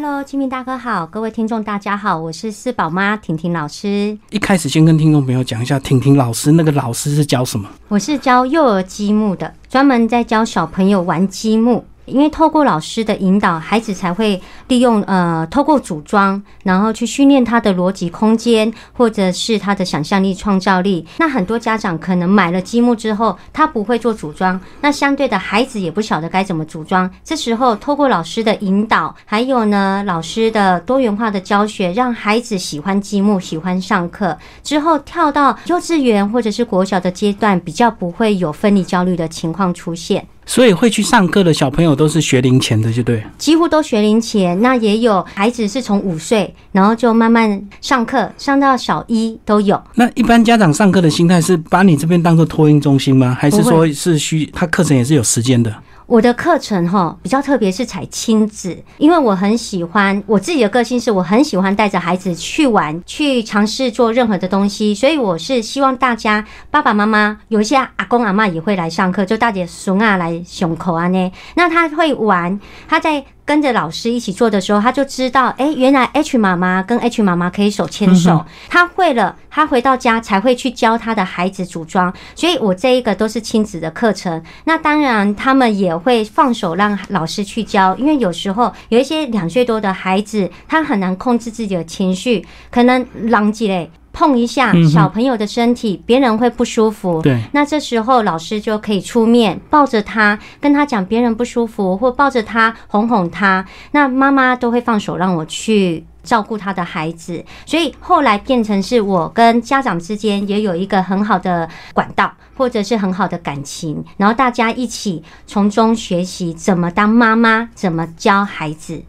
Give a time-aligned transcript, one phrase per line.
[0.00, 4.16] Hello，金明大哥好，各位听众大家好，我是四宝妈婷婷老师。
[4.30, 7.68] 一开始先跟听众朋友讲一下，婷婷老师那个老师是教什么？
[7.88, 11.84] 我是教幼儿积木的，专门在教小朋友玩积木。
[12.08, 21.06] 因为透过老师的引导，孩子才会利用呃，透过组装，然后去训练他的逻辑空间，或者是他的想象力、创造力。
[21.18, 27.08] 那很多家长可能买了积木之后，他不会做组装，那相对的孩子也不晓得该怎么组装。
[27.22, 40.26] 这时候透过老师的引导，还有呢老师的多元化的教学，让孩子喜欢积木，喜欢上课之后，跳到幼稚园或者是国小的阶段，比较不会有分离焦虑的情况出现。
[40.48, 44.58] 所以会去上课的小朋友都是学龄前的，就对，几乎都学龄前。
[44.62, 49.78] 那也有孩子是从五岁，然后就慢慢上课，上到小一都有。
[49.96, 53.36] 那一般家长上课的心态是把你这边当做托婴中心吗？
[53.38, 55.70] 还是说是需他课程也是有时间的？
[56.08, 73.26] 我的课程哈比较特别，是采亲子，因为我很喜欢我自己的个性，是我很喜欢带着孩子去玩，去尝试做任何的东西，所以我是希望大家爸爸妈妈有一些阿公阿妈也会来上课，就大姐孙啊来熊口啊呢，那他会玩，他在。
[73.48, 78.44] 跟着老师一起做的时候，他就知道，哎，原来 H 妈妈跟 H 妈妈可以手牵手。
[78.68, 82.12] 他会了，他回到家才会去教他的孩子组装。
[82.34, 84.42] 所以我这一个都是亲子的课程。
[84.64, 93.90] 那当然，他们也会放手让老师去教，因为有时候有一些两岁多的孩子，他很难控制自己的情绪，可能狼藉嘞。
[94.18, 97.22] 碰一下小朋友的身体，别人会不舒服。
[97.22, 103.64] 对，那这时候老师就可以出面抱着他，跟他讲别人不舒服，或抱着他哄哄他。
[103.92, 119.00] 那妈妈都会放手让我去照顾他的孩子，所以后来变成是我跟家长之间也有一个很好的管道，或者是很好的感情，然后大家一起从中学习怎么当妈妈，怎么教孩子。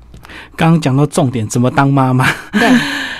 [0.55, 2.27] 刚刚讲到重点，怎么当妈妈？
[2.51, 2.69] 对。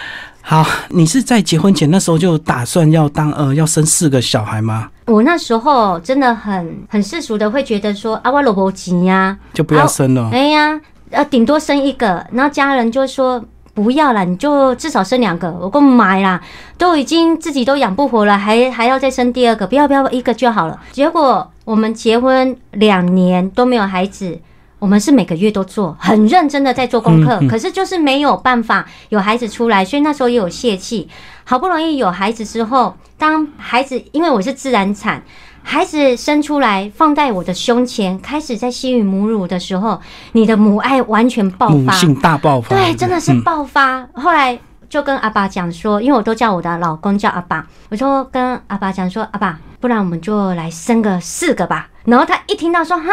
[0.49, 4.89] 好，你是在结婚前那时候就打算要当呃要生四个小孩吗？
[5.05, 10.27] 我那时候真的很很世俗的会觉得说啊，我老婆急呀，就不要生了。
[10.33, 10.81] 哎呀，
[11.11, 13.39] 呃，顶多生一个，然后家人就说
[13.75, 15.51] 不要了，你就至少生两个。
[15.51, 16.41] 我够买啦，
[16.79, 20.81] 都已经自己都养不活了，还还要再生第二个，不要不要一个就好了。
[20.91, 24.39] 结果我们结婚两年都没有孩子。
[24.79, 31.09] 我们是每个月都做，很认真的在做功课，可是就是没有办法有孩子出来，所以那时候也有泄气。
[31.43, 35.21] 好不容易有孩子之后，当孩子因为我是自然产，
[35.63, 39.99] 孩子生出来放在我的胸前，开始在吸吮母乳的时候，
[40.31, 44.07] 你的母爱完全爆发，母性大爆发，对，真的是爆发。
[44.13, 44.57] 后来
[44.87, 51.89] 就跟阿爸讲说，因为我都叫我的老公叫阿爸，我说跟阿爸讲说，阿爸，不然我们就来生个四个吧。
[52.05, 53.05] 然后他一听到说，哈。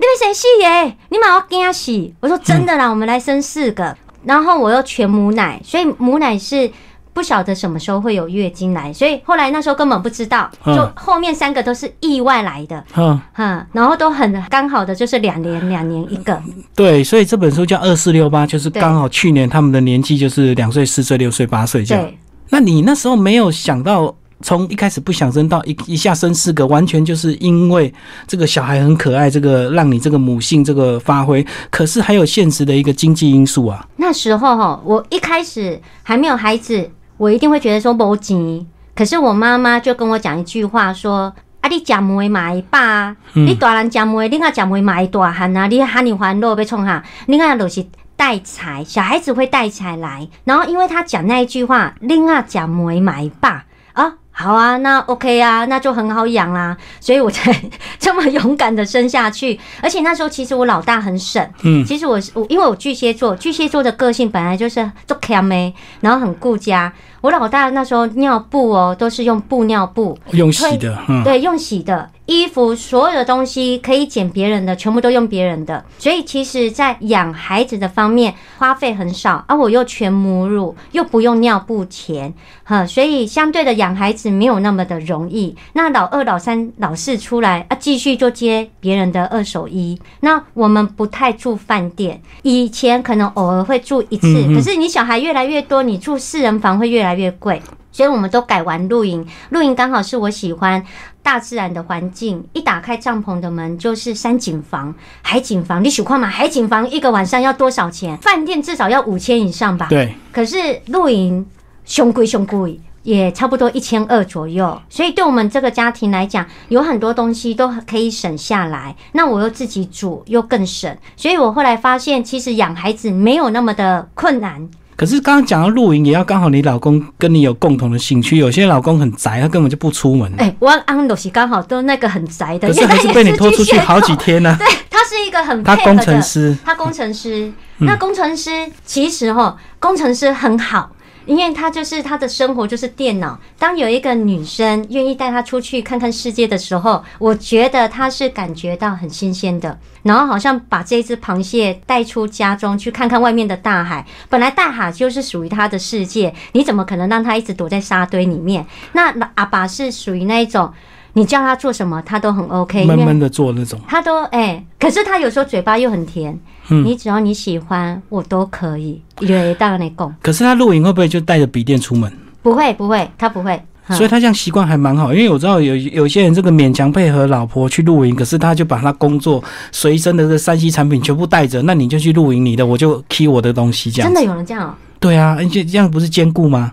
[0.00, 0.96] 你们生四耶？
[1.10, 2.10] 你妈要惊死！
[2.20, 3.94] 我说真的啦，我们来生四个，
[4.24, 6.70] 然后我又全母奶，所以母奶是
[7.12, 16.42] 不晓得什么时候会有月经来，所以后来那时候根本不知道，就后面三个都是意外来的，嗯，哈，然后都很刚好的，就是两年两年一个。
[16.74, 22.10] 对，所以这本书叫二四六八，就是刚好去年他们的年纪就是两岁、四岁、六岁、八岁这样。
[22.48, 24.16] 那你那时候没有想到？
[24.42, 27.92] 从一开始不想生到一一下生四个，完全就是因为
[28.26, 31.46] 这个小孩很可爱，这个让你这个母性这个发挥。
[31.70, 33.86] 可是还有现实的一个经济因素啊。
[33.96, 38.66] 那时候哈，我一开始还没有孩子，我一定会觉得说没钱。
[38.94, 47.86] 可是我妈妈就跟我讲一句话说：“啊，你食梅买爸，你大人食梅，另外食梅买大汉啊，你喊你欢乐被冲哈，另外就是
[48.16, 50.26] 带财，小孩子会带财来。
[50.44, 57.54] 然后因为他讲那一句话，另外讲梅买爸啊。”好啊，那 OK 啊，那就很好养啦，所以我才
[58.00, 59.58] 这么勇敢的生下去。
[59.82, 66.92] 而且那时候其实我老大很省，嗯，其实我我因为我巨蟹座，巨蟹座的个性本来就是做 c a 然后很顾家。
[67.20, 72.10] 我老大那时候尿布哦，都是用布尿布，用洗的，对，用洗的。
[72.26, 82.32] 衣服所有的东西可以捡别人的，全部都用别人的，所以其实，在养孩子的方面花费很少，而我又全母乳，又不用尿布钱，
[82.62, 85.56] 哈，所以相对的养孩子没有那么的容易。
[85.72, 90.00] 那老二、老三、老四出来啊，继续就接别人的二手衣。
[90.20, 97.62] 那我们不太住饭店，以前可能偶尔会住一次，可是你小孩越来越多，你住四人房会越来越贵。
[97.92, 100.84] 所以我们都改玩露营，露营刚好是我喜欢
[101.24, 102.46] 大自然的环境。
[102.52, 105.82] 一打开帐篷的门就是山景房、海景房。
[105.82, 108.16] 你数看嘛，海景房一个晚上要多少钱？
[108.18, 109.88] 饭店至少要五千以上吧？
[109.90, 110.14] 对。
[110.30, 111.44] 可是露营
[111.84, 118.94] 凶贵凶贵，也差不多一千二左右，所以对我们这个家庭来讲，有很多东西都可以省下来。
[119.10, 124.68] 那我又自己煮，又更省，所以我后来发现，其实养孩子没有那么的困难。
[125.00, 128.36] 可是刚刚讲到露营，也要刚好你老公跟你有共同的兴趣。
[128.36, 130.30] 有些老公很宅，他根本就不出门。
[130.36, 134.54] 哎，我安都是刚好都那个很宅的，可是还是被你拖出去好几天呢。
[134.60, 138.50] 对他是一个很他工程师，他工程师，那工程师
[138.84, 140.90] 其实哈，工程师很好。
[141.30, 143.38] 因为他就是他的生活就是电脑。
[143.56, 149.78] 当有一个女生愿意带他出去看看世界的时候，我觉得他是感觉到很新鲜的。
[150.02, 154.04] 然后好像把这只螃蟹带出家中去看看外面的大海。
[154.28, 158.66] 本来大海就是属于他的世界，你怎么可能让他一直躲在沙堆里面？
[158.94, 160.72] 那阿爸是属于那一种。
[161.12, 163.78] 你叫他做什么，他都很 OK，闷闷的做那种。
[163.86, 166.36] 他都哎，可是他有时候嘴巴又很甜。
[166.70, 169.00] 嗯，你只要你喜欢，我都可以。
[169.16, 170.12] 对，当然你供。
[170.22, 172.10] 可是他露营会不会就带着笔电出门？
[172.42, 173.60] 不会，不会，他不会。
[173.90, 184.08] 所以他这样习惯还蛮好，因为我知道有有些人这个勉强配合老婆去露营，可是他就把他工作随身的这三 C 产品全部带着，那你就去露营，你的我就 key 我的东西，这样。
[184.08, 184.74] 真的有人这样哦？
[185.00, 186.70] 对啊，而且这样不是兼顾吗？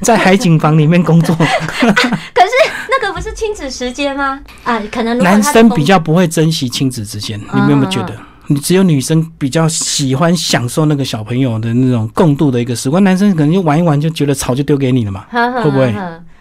[0.00, 2.50] 在海景房里面工作， 可是
[2.90, 4.40] 那个不是亲子时间吗？
[4.64, 8.14] 啊，可能男生比较不会珍惜亲子之间，你们有没有觉得？
[8.48, 15.94] 你只有女生比较喜欢享受那个小朋友的那种共度的一个时光，男生可能就玩一玩就觉得草就丢给你了嘛，会不会？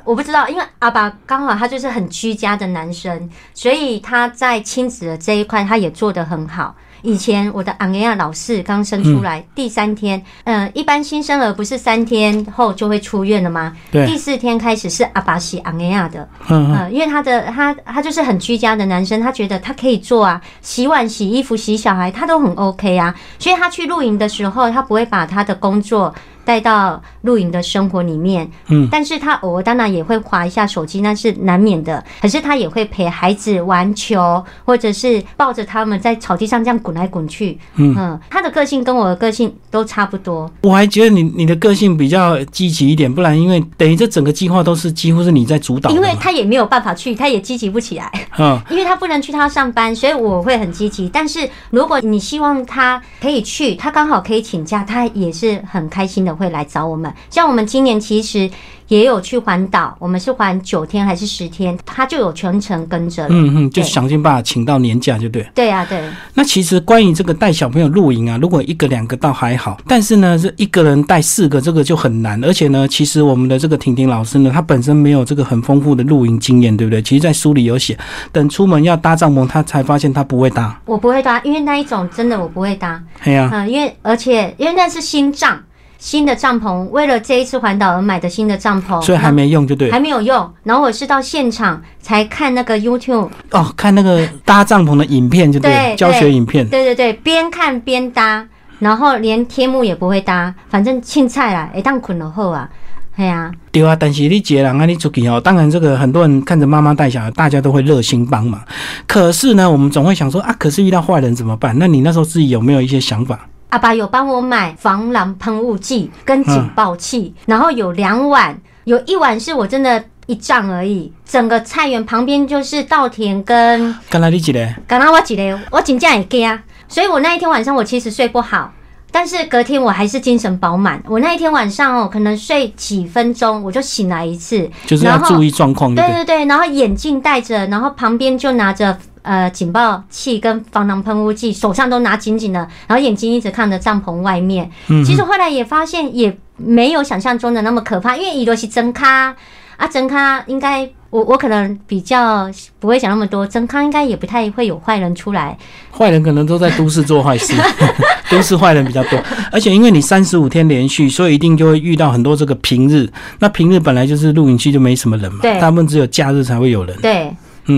[0.04, 6.76] 我不知道，因为阿爸刚好他就是很居家的男生，所以他在亲子的这一块他也做得很好。
[7.04, 13.76] 以前我的昂亚老四刚生出来第三天，嗯，一般新生儿不是三天后就会出院了吗？
[13.92, 26.14] 对，第四天开始是阿巴西昂亚的，嗯，因为他的他他就是很居家的男生，他觉得他可以做啊，洗碗、洗衣服、洗小孩，他都很 OK 啊，所以他去露营的时候，他不会把他的工作。
[26.46, 32.04] 带到露营的生活里面，嗯，但是他偶尔当然也会划一下手机，那是难免的。
[32.22, 40.50] 可是他也会陪孩子玩球，或者是抱着他们在草地上这样滚来滚去，嗯，他的个性跟我的个性都差不多。
[40.62, 45.90] 我还觉得你你的个性比较积极一点，不然因为等于这整个计划都是几乎是你在主导。
[45.92, 51.08] 因为他也没有办法去，他也积极不起来，嗯， 因为他不能去，他要上班，所以我会很积极。
[51.08, 56.33] 但是如果你希望他可以去，他刚好可以请假，他也是很开心的。
[56.36, 58.50] 会来找我们，像我们今年其实
[58.88, 63.26] 也有去环岛，我们是环九天还是十天，他就有全程跟着。
[63.30, 65.44] 嗯嗯，就想尽办法请到年假就对。
[65.56, 66.02] 对啊，对。
[66.34, 72.42] 那其实关于这个带小朋友露营啊，如果一个两个倒还好，但是呢，是一个人带四个，这个就很难。
[72.44, 77.02] 而且呢，其实我们的这个婷婷老师呢，她本身没有这个很丰富的露营经验，对不对？
[77.02, 77.98] 其实，在书里有写，
[78.32, 80.80] 等出门要搭帐篷，她才发现她不会搭。
[80.86, 83.02] 我不会搭，因为那一种真的我不会搭。
[83.24, 85.60] 对呀，嗯，因为而且因为那是新帐。
[86.04, 90.54] 新的帐篷，为了这一次环岛而买的新的帐篷，所以还没用就对，还没有用。
[90.64, 96.68] 然后我是到现场才看那个 YouTube 哦，看那个搭帐篷的影片就对，教学影片。
[96.68, 98.46] 对对对，边看边搭，
[98.80, 102.70] 然后连天幕也不会搭，反正青菜啦，一旦捆了后啊，
[103.16, 103.96] 哎呀，对啊。
[103.96, 108.62] 但是你接人啊，你出去哦，当然这个很多人看着妈妈带小孩，大家都会热心帮忙。
[109.08, 111.74] 可是呢，我们总会想说啊，可是遇到坏人怎么办？
[111.80, 113.48] 那你那时候自己有没有一些想法？
[113.74, 123.98] 阿爸有帮我买防狼喷雾剂跟警报器，然后有两碗，有一碗是我真的一丈而已，整个菜园旁边就是稻田跟。
[124.12, 124.76] 刚才你几嘞？
[124.88, 125.60] 刚才我几嘞？
[125.72, 128.72] 我紧张也惊，所以我那一天晚上我其实睡不好，
[129.12, 131.02] 但是隔天我还是精神饱满。
[131.08, 135.96] 我那一天晚上哦，可能睡几分钟我就醒来一次，就是要注意状况。
[135.96, 138.96] 对对对，然后眼镜戴着，然后旁边就拿着。
[139.24, 144.70] 呃，警报器跟防狼喷雾剂，手上都拿紧紧的，然后眼睛一直看着帐篷外面。
[144.90, 149.36] 嗯，其实后来也发现，也没有想象中的那么可怕，因为伊罗是真咖
[149.78, 152.50] 啊，真咖应该我我可能比较
[152.80, 155.58] 不会想那么多，真咖应该也不太会有坏人出来。
[155.92, 157.54] 坏人可能都在都市做坏事，
[158.30, 159.18] 都市坏人比较多，
[159.52, 163.10] 而且因为你三十五天连续，所以一定就会遇到很多这个平日。
[163.40, 166.98] 那平日本来就是露营区就没什么人嘛，对，大部分只有假日才会有人。
[167.02, 167.34] 对。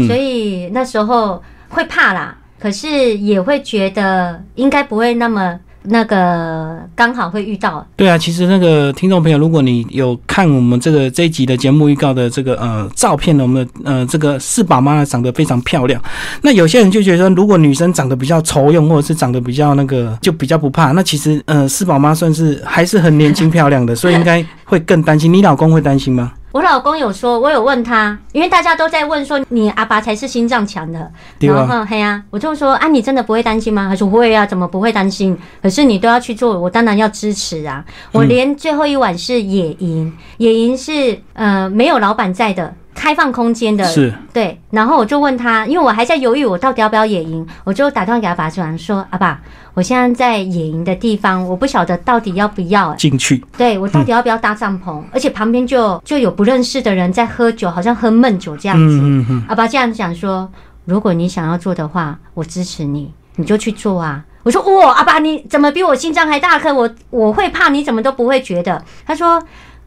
[0.07, 7.85] 所以那时候会怕啦，可是也会觉得应该不会那么那个刚好会遇到。
[7.95, 16.01] 对啊，其实那个听众朋友，如果你有看我们这个这一集的节目预告的这个呃照片呢，我们呃这个四宝妈长得非常漂亮。
[16.41, 20.91] 那有些人就觉得，如果女生长得比较丑用，或者是长得比较那个，就比较不怕。
[20.93, 25.31] 那其实呃四宝妈算是还是很年轻漂亮的，所以应该会更担心。
[25.31, 26.33] 你老公会担心吗？
[26.55, 33.87] 我老公有说，我有问他，因为大家都在问说你阿爸才是心脏强的，然后嘿呀，我就说啊，你真的不会担心吗？
[33.89, 35.37] 他说会啊，怎么不会担心？
[35.61, 37.83] 可是你都要去做，我当然要支持啊。
[38.13, 42.73] 我连最后一晚是野营，野营是呃没有老板在的。
[42.95, 44.57] 开放空间的，是，对。
[44.71, 49.41] 然后我就问他，因为我还在犹豫，我到底要不要野营，我就打电话给阿爸，说：“说阿爸，
[49.75, 53.43] 我现在在野营的地方，我不晓得到底要不要进去。
[53.55, 55.03] 对我到底要不要搭帐篷？
[55.11, 59.35] 而且旁边就就有不认识的人在喝酒，好像喝闷酒这样子。
[59.47, 60.49] 阿爸这样讲说，
[60.85, 64.23] 如果你想要做的话，我支持你，你就去做啊。
[64.43, 66.73] 我说哇，阿爸你怎么比我心脏还大颗？
[66.73, 68.83] 我我会怕，你怎么都不会觉得？
[69.05, 69.43] 他说。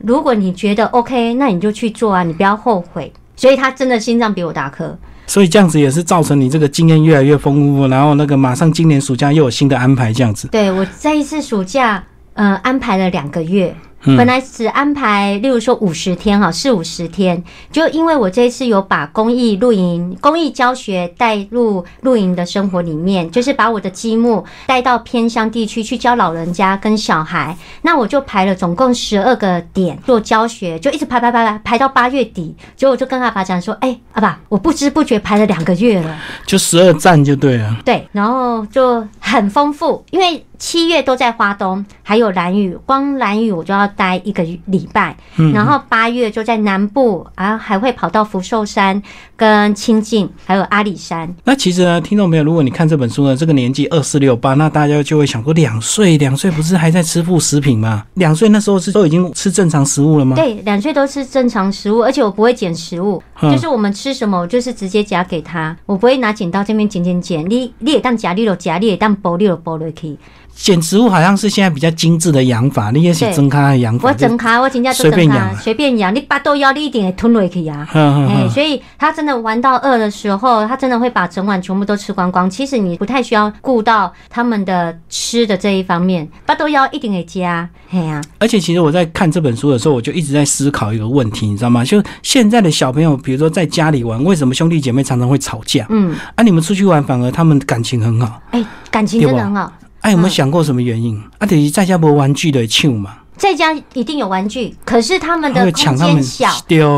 [0.06, 3.12] 如果你觉得 OK，那你就去做啊，你不要后悔。
[3.34, 4.96] 所以他真的心脏比我大颗，
[5.28, 10.48] 所以这样子也是造成你这个经验越来越丰富，然后那个马上今年暑假又有新的安排，这样子。
[10.48, 13.76] 对我这一次暑假，呃，安排了两个月。
[14.04, 27.56] 本来只安排，例如说五十天哈，四五十天，就因为我这一次有把公益露营、公益教学带入露营的生活里面，就是把我的积木带到偏乡地区去教老人家跟小孩。
[27.82, 32.54] 那我就排了总共十二个点做教学，就一直排排排排排到八月底。
[32.76, 40.44] 结果我就跟阿爸讲说：“哎，阿爸，我不知不觉排了两个月了，就十二站就对了。”对，然后就很丰富，因为。
[40.58, 45.16] 七月都在花东，还有蓝屿，光蓝屿我就要待一个礼拜，
[45.54, 49.00] 然后八月就在南部，啊，还会跑到福寿山、
[49.38, 51.32] 跟清境，还有阿里山。
[51.44, 58.04] 那其实呢，听众朋友，如果你看这本书呢，这个年纪二四六八，那大家就会想说，两岁，两岁不是还在吃副食品吗？
[58.14, 60.34] 两岁那时候是都已经吃正常食物了吗？
[60.34, 70.18] 对，两岁都吃正常食物，而且我不会捡食物，就是我们吃什么，我就是直接夹给他，我不会拿剪刀这边剪剪剪，你你也当夹，你就夹，你也当剥，你就剥落去。
[70.60, 74.08] 捡植物好像是现在比较精致的养法，你也是真卡的养法。
[74.08, 76.14] 我真卡，我真正随便养，随便养。
[76.14, 77.88] 你巴豆腰，你一定会吞落去啊！
[77.94, 82.50] 哎，所以他真的玩到饿的时候，他真的会把整碗全部都吃光光。
[82.50, 87.66] 其实你不太需要顾到他们的吃的这一方面，巴豆腰一定会加。
[87.90, 88.20] 哎呀！
[88.38, 91.82] 而且其实我在看这本书的时候，我就一直在思考一个问题，你知道吗？
[91.84, 95.86] 就现在的小朋友，比如说在家里玩，为什么兄弟姐妹常常会吵架？
[95.88, 98.42] 嗯，啊，你们出去玩反而他们感情很好。
[98.50, 99.72] 哎，感情真的很好。
[100.08, 101.22] 哎，有没有想过什么原因？
[101.36, 103.12] 啊，等于在家没玩具的抢嘛？
[103.36, 106.48] 在家一定有玩具，可是他们的空间小，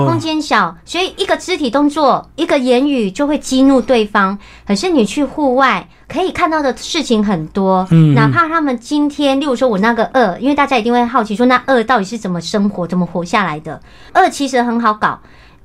[0.07, 4.38] 空间小，所以一个肢体动作，一个言语就会激怒对方。
[4.64, 7.85] 可是你去户外，可以看到的事情很多。
[7.90, 13.83] 嗯，哪怕他们今天，例如说我那个二，因为大家一定会好奇，说那二到底是怎么生活、怎么活下来的？
[14.12, 15.19] 二其实很好搞。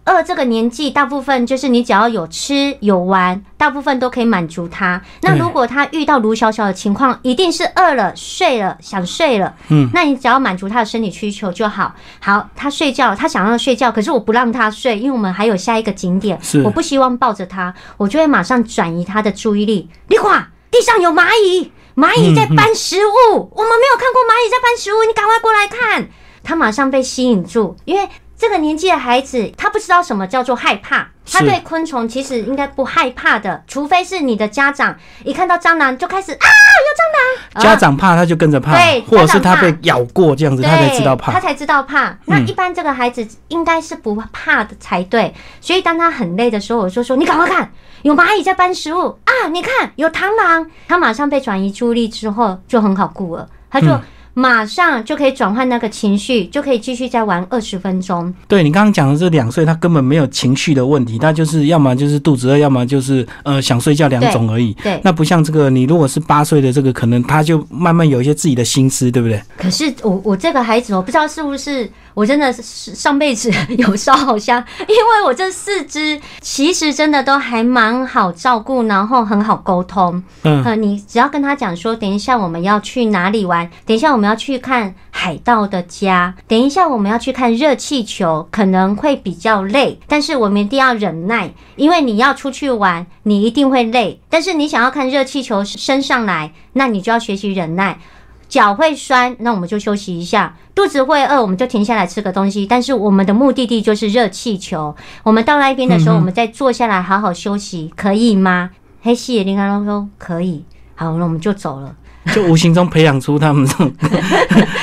[0.06, 5.02] 二这个年纪，大部分就是你只要有吃有玩，大部分都可以满足他。
[5.24, 9.56] 那如果他遇到卢小小的情况，一定是饿了、睡了、想睡了。
[9.70, 11.96] 嗯，那你只要满足他的生理需求就好。
[12.20, 16.40] 好，他睡觉，他想要睡觉，可是我不让他睡，因为我们还有下一个景点。
[16.40, 19.90] 是，我不希望抱着他，我就会马上转移他的注意力。
[20.10, 26.08] 你看，地上有蚂蚁，蚂蚁在搬食物，我们没有看过蚂蚁在搬食物，你赶快过来看。
[26.44, 28.08] 他马上被吸引住，因为。
[28.38, 42.18] 这个年纪的孩子，他不知道什么叫做害怕，他对昆虫其实应该不害怕的，除非是你的家长一看到蟑螂就开始啊，有蟑螂，家长怕他就跟着怕，对，或者是他被咬过这样子，他才知道怕，他才知道怕。
[42.26, 49.18] 那一般这个孩子应该是不怕的才对，所以当他很累的时候，我就说你赶快看，有蚂蚁在搬食物。
[49.24, 53.88] 啊，你看有螳螂，他马上被转移注意力之后就很好顾了，他就。
[54.38, 58.32] 马上就可以转换那个情绪，就可以继续再玩二十分钟。
[58.50, 64.74] 对你刚刚讲的这两岁，他根本没有情绪的问题，他就是要么就是肚子饿，要么就是呃想睡觉两种而已。
[64.84, 69.42] 对，那不像这个，你如果是八岁的这个，可能他就慢慢有一些自己的心思，对不对？
[69.58, 71.90] 可是我我这个孩子，我不知道是不是。
[72.16, 80.24] 我真的是上辈子有烧好香，因为我这四只其实真的都还蛮好照顾，然后很好沟通。
[80.44, 98.00] 嗯，你只要跟他讲说，等一下我们要去哪里玩，等一下我们要去看海盗的家，等一下我们要去看热气球，可能会比较累，但是我们一定要忍耐，因为你要出去玩，你一定会累，但是你想要看热气球升上来，那你就要学习忍耐。
[98.48, 102.66] 脚会酸，那我们就休息一下；肚子会饿，我们就停下来吃个东西。
[102.66, 104.96] 但是我们的目的地就是热气球。
[105.24, 108.70] 我们到那边的时候，我们再坐下来好好休息，可以吗？
[109.02, 110.64] 黑西也林刚刚说可以。
[110.96, 111.96] 好，那我们就走了。
[112.34, 113.86] 就无形中培养出他们这种，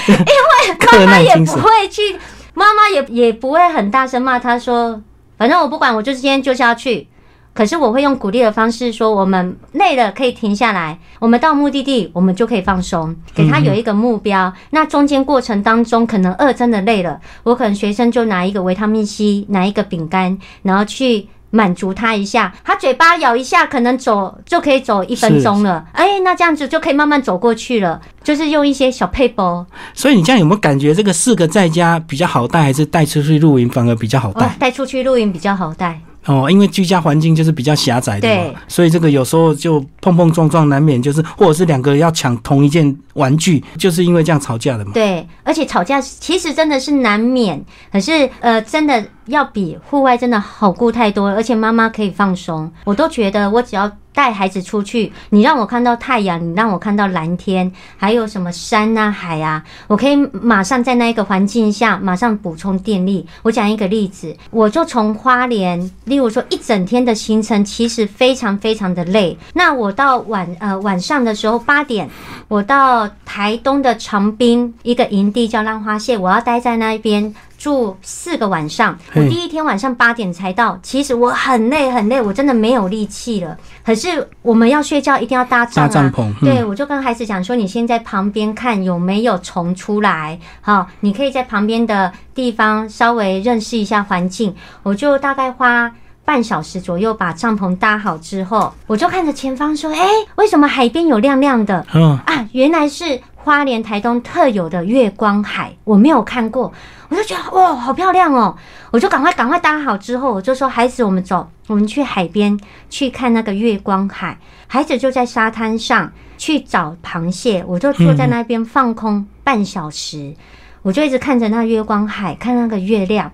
[0.06, 2.16] 因为妈妈 也不会去，
[2.54, 5.00] 妈妈也也不会很大声骂他说，
[5.36, 7.08] 反正我不管，我就是今天就是要去。
[7.54, 14.52] 可是我会用鼓励的方式说，我们累了可以停下来，我们到目的地我们就可以放松，给他有一个目标。
[14.70, 21.28] 那中间过程当中，可能饿真的累了，我可能学生就拿一个维他命 C，拿一个饼干，然后去。
[21.54, 25.84] 满足他一下，他嘴巴咬一下，可能走就可以走一分钟了。
[25.92, 28.00] 哎，那这样子就可以慢慢走过去了。
[28.24, 29.66] 就是用一些小配包。
[29.92, 34.56] 所以你这样有没有感觉这个四个在家比较好带，还是带出去露营反而比较好带？
[34.58, 36.00] 带出去露营比较好带。
[36.26, 44.92] 哦，因为居家环境就是比较狭窄的嘛，所以这个有时候就碰碰撞撞，难免就是或者是两个要抢同一件玩具，就是因为这样吵架的嘛。
[44.94, 47.60] 对，而且吵架其实真的是难免，
[47.90, 53.90] 可是呃，真的要比户外真的好过太多，而且妈妈可以放松，我都觉得我只要。
[54.14, 63.26] 带孩子出去，你让我看到太阳，你让我看到蓝天，还有什么山啊、海啊，我可以马上在那一个环境下马上补充电力。
[63.40, 69.38] 我讲一个例子，我就从花莲，例如说一整天的行程，其实非常非常的累。
[69.54, 72.10] 那我到晚呃晚上的时候八点，
[72.48, 77.34] 我到台东的长滨一个营地叫浪花蟹，我要待在那边。
[77.62, 80.76] 住四个晚上，我第一天晚上八点才到。
[80.82, 83.56] 其实我很累很累，我真的没有力气了。
[83.86, 86.34] 可是我们要睡觉，一定要搭帐篷。
[86.40, 94.52] 对，我就跟孩子讲说：“你先在旁边看有没有虫出来，好，你可以在旁边的地方稍微认识一下环境。”
[94.82, 95.92] 我就大概花
[96.24, 101.86] 半小时左右把帐篷搭好之后，我就看着前方说：“哎，为什么海边有亮亮的？
[101.94, 106.72] 嗯啊，原来是花莲台东特有的月光海，我没有看过。”
[107.08, 108.56] 我就觉得哇，好漂亮哦！
[108.90, 112.58] 我就赶快赶快搭好之后，我就说孩子，我们走，我们去海边
[112.88, 114.38] 去看那个月光海。
[114.66, 120.34] 孩子就在沙滩上去找螃蟹，我就坐在那边放空半小时，
[120.80, 123.30] 我就一直看着那月光海，看那个月亮。